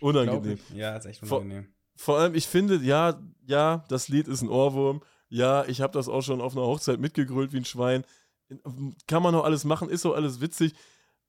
[0.00, 0.58] unangenehm.
[0.58, 1.68] Glaub, ja, ist echt unangenehm.
[1.96, 5.02] Vor, vor, allem, ich finde, ja, ja, das Lied ist ein Ohrwurm.
[5.28, 8.04] Ja, ich habe das auch schon auf einer Hochzeit mitgegrölt wie ein Schwein.
[9.06, 10.74] Kann man noch alles machen, ist auch alles witzig.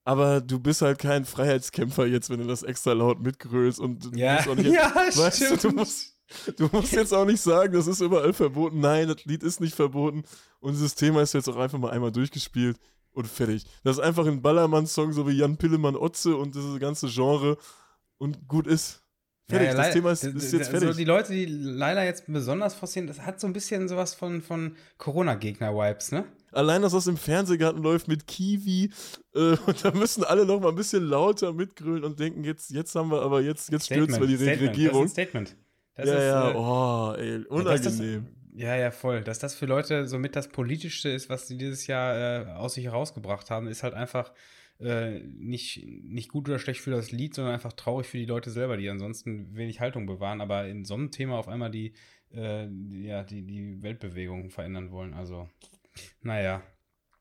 [0.04, 4.40] Aber du bist halt kein Freiheitskämpfer jetzt, wenn du das extra laut mitgrölst und ja,
[4.40, 5.64] auch nicht, ja weißt stimmt.
[5.64, 6.13] Du, du, musst,
[6.58, 8.80] du musst jetzt auch nicht sagen, das ist überall verboten.
[8.80, 10.24] Nein, das Lied ist nicht verboten.
[10.60, 12.78] Und dieses Thema ist jetzt auch einfach mal einmal durchgespielt
[13.12, 13.66] und fertig.
[13.84, 17.58] Das ist einfach ein Ballermann-Song, so wie Jan Pillemann Otze und dieses ganze Genre
[18.18, 19.02] und gut ist.
[19.50, 20.88] Fertig, ja, ja, das Thema ist, ist jetzt fertig.
[20.88, 24.42] Also die Leute, die leider jetzt besonders forcieren, das hat so ein bisschen sowas von,
[24.42, 26.26] von Corona-Gegner-Vibes, ne?
[26.54, 28.92] allein, dass das im Fernsehgarten läuft mit Kiwi
[29.34, 32.96] äh, und da müssen alle noch mal ein bisschen lauter mitgrölen und denken, jetzt, jetzt
[32.96, 35.04] haben wir aber, jetzt, jetzt stürzen wir die Statement, Regierung.
[35.04, 35.56] Das ist ein Statement.
[35.96, 38.28] Das ja, ist, ja, äh, oh, ey, unangenehm.
[38.56, 39.24] Ja, ja, voll.
[39.24, 42.86] Dass das für Leute somit das Politischste ist, was sie dieses Jahr äh, aus sich
[42.86, 44.32] herausgebracht haben, ist halt einfach
[44.80, 48.52] äh, nicht, nicht gut oder schlecht für das Lied, sondern einfach traurig für die Leute
[48.52, 51.94] selber, die ansonsten wenig Haltung bewahren, aber in so einem Thema auf einmal die,
[52.32, 55.14] äh, die ja, die, die Weltbewegung verändern wollen.
[55.14, 55.50] Also,
[56.22, 56.62] naja.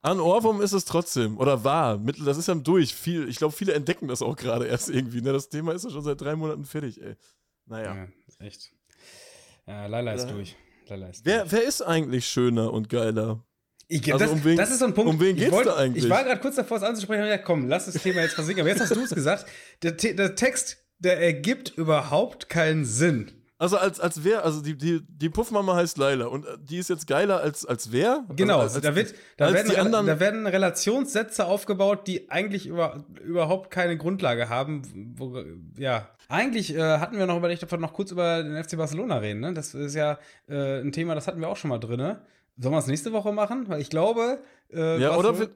[0.01, 1.37] An Ohrwurm ist es trotzdem.
[1.37, 1.97] Oder war.
[1.97, 2.93] Das ist ja durch.
[2.93, 5.21] Viel, ich glaube, viele entdecken das auch gerade erst irgendwie.
[5.21, 5.31] Ne?
[5.31, 7.15] Das Thema ist ja schon seit drei Monaten fertig, ey.
[7.65, 7.95] Naja.
[7.95, 8.07] Ja,
[8.43, 8.71] echt.
[9.67, 10.31] Ja, Lala ist ja.
[10.31, 10.55] durch.
[10.87, 11.51] Lala ist wer, durch.
[11.51, 13.43] wer ist eigentlich schöner und geiler?
[13.87, 15.13] Ich, also das, um wen, das, ist so ein Punkt.
[15.13, 16.05] Um wen geht's wollt, da eigentlich?
[16.05, 17.25] Ich war gerade kurz davor, es anzusprechen.
[17.25, 18.61] Ja, komm, lass das Thema jetzt versinken.
[18.61, 19.45] Aber jetzt hast du es gesagt.
[19.83, 23.42] Der, der Text, der ergibt überhaupt keinen Sinn.
[23.63, 26.89] Also als, als wer, also die, die, die Puffmama heißt Laila und äh, die ist
[26.89, 28.25] jetzt geiler als, als wer?
[28.35, 33.05] Genau, also als, da, wird, da, werden, anderen, da werden Relationssätze aufgebaut, die eigentlich über,
[33.23, 35.13] überhaupt keine Grundlage haben.
[35.15, 35.41] Wo,
[35.77, 39.19] ja, eigentlich äh, hatten wir noch überlegt, ob wir noch kurz über den FC Barcelona
[39.19, 39.39] reden.
[39.39, 39.53] Ne?
[39.53, 42.01] Das ist ja äh, ein Thema, das hatten wir auch schon mal drin.
[42.01, 42.19] Ne?
[42.57, 43.69] Sollen wir es nächste Woche machen?
[43.69, 44.39] Weil ich glaube.
[44.73, 45.51] Äh, ja, oder wir,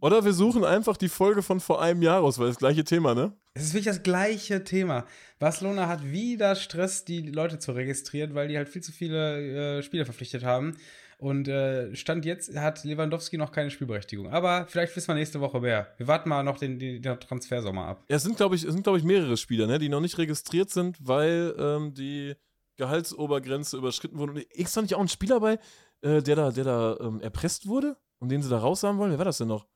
[0.00, 3.14] oder wir suchen einfach die Folge von vor einem Jahr aus, weil das gleiche Thema,
[3.14, 3.32] ne?
[3.54, 5.06] Es ist wirklich das gleiche Thema.
[5.38, 9.82] Barcelona hat wieder Stress, die Leute zu registrieren, weil die halt viel zu viele äh,
[9.82, 10.76] Spieler verpflichtet haben.
[11.18, 14.30] Und äh, Stand jetzt hat Lewandowski noch keine Spielberechtigung.
[14.30, 15.88] Aber vielleicht wissen wir nächste Woche mehr.
[15.98, 18.04] Wir warten mal noch den, den, Transfersommer ab.
[18.08, 20.96] Ja, es sind, glaube ich, glaub ich, mehrere Spieler, ne, die noch nicht registriert sind,
[20.98, 22.36] weil ähm, die
[22.78, 24.32] Gehaltsobergrenze überschritten wurde.
[24.32, 25.58] Und ist da nicht auch ein Spieler bei,
[26.00, 29.10] äh, der da, der da ähm, erpresst wurde und den sie da raus haben wollen?
[29.10, 29.66] Wer war das denn noch?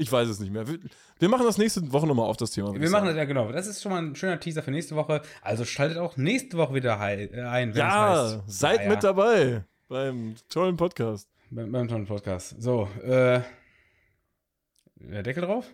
[0.00, 0.66] Ich weiß es nicht mehr.
[0.66, 0.78] Wir,
[1.18, 2.72] wir machen das nächste Woche nochmal auf das Thema.
[2.72, 3.50] Wir machen das, ja genau.
[3.50, 5.22] Das ist schon mal ein schöner Teaser für nächste Woche.
[5.42, 8.42] Also schaltet auch nächste Woche wieder ein, wenn ja, es heißt.
[8.46, 11.28] seid ja, mit dabei beim tollen Podcast.
[11.50, 12.54] Beim, beim tollen Podcast.
[12.62, 13.40] So, äh,
[14.94, 15.66] der Deckel drauf?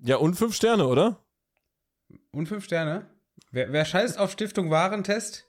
[0.00, 1.16] Ja, und fünf Sterne, oder?
[2.32, 3.06] Und fünf Sterne?
[3.52, 5.46] Wer, wer scheißt auf Stiftung Warentest?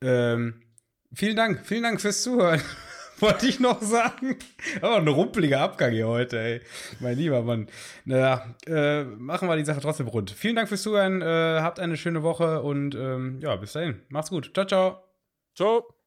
[0.00, 0.62] Ähm,
[1.12, 2.62] vielen Dank, vielen Dank fürs Zuhören.
[3.24, 4.36] wollte ich noch sagen.
[4.80, 6.60] Aber ein rumpeliger Abgang hier heute, ey.
[7.00, 7.68] Mein lieber Mann.
[8.04, 10.30] Naja, äh, machen wir die Sache trotzdem rund.
[10.30, 11.22] Vielen Dank fürs Zuhören.
[11.22, 14.02] Äh, habt eine schöne Woche und ähm, ja, bis dahin.
[14.08, 14.50] Macht's gut.
[14.54, 15.04] Ciao, ciao.
[15.54, 16.03] Ciao.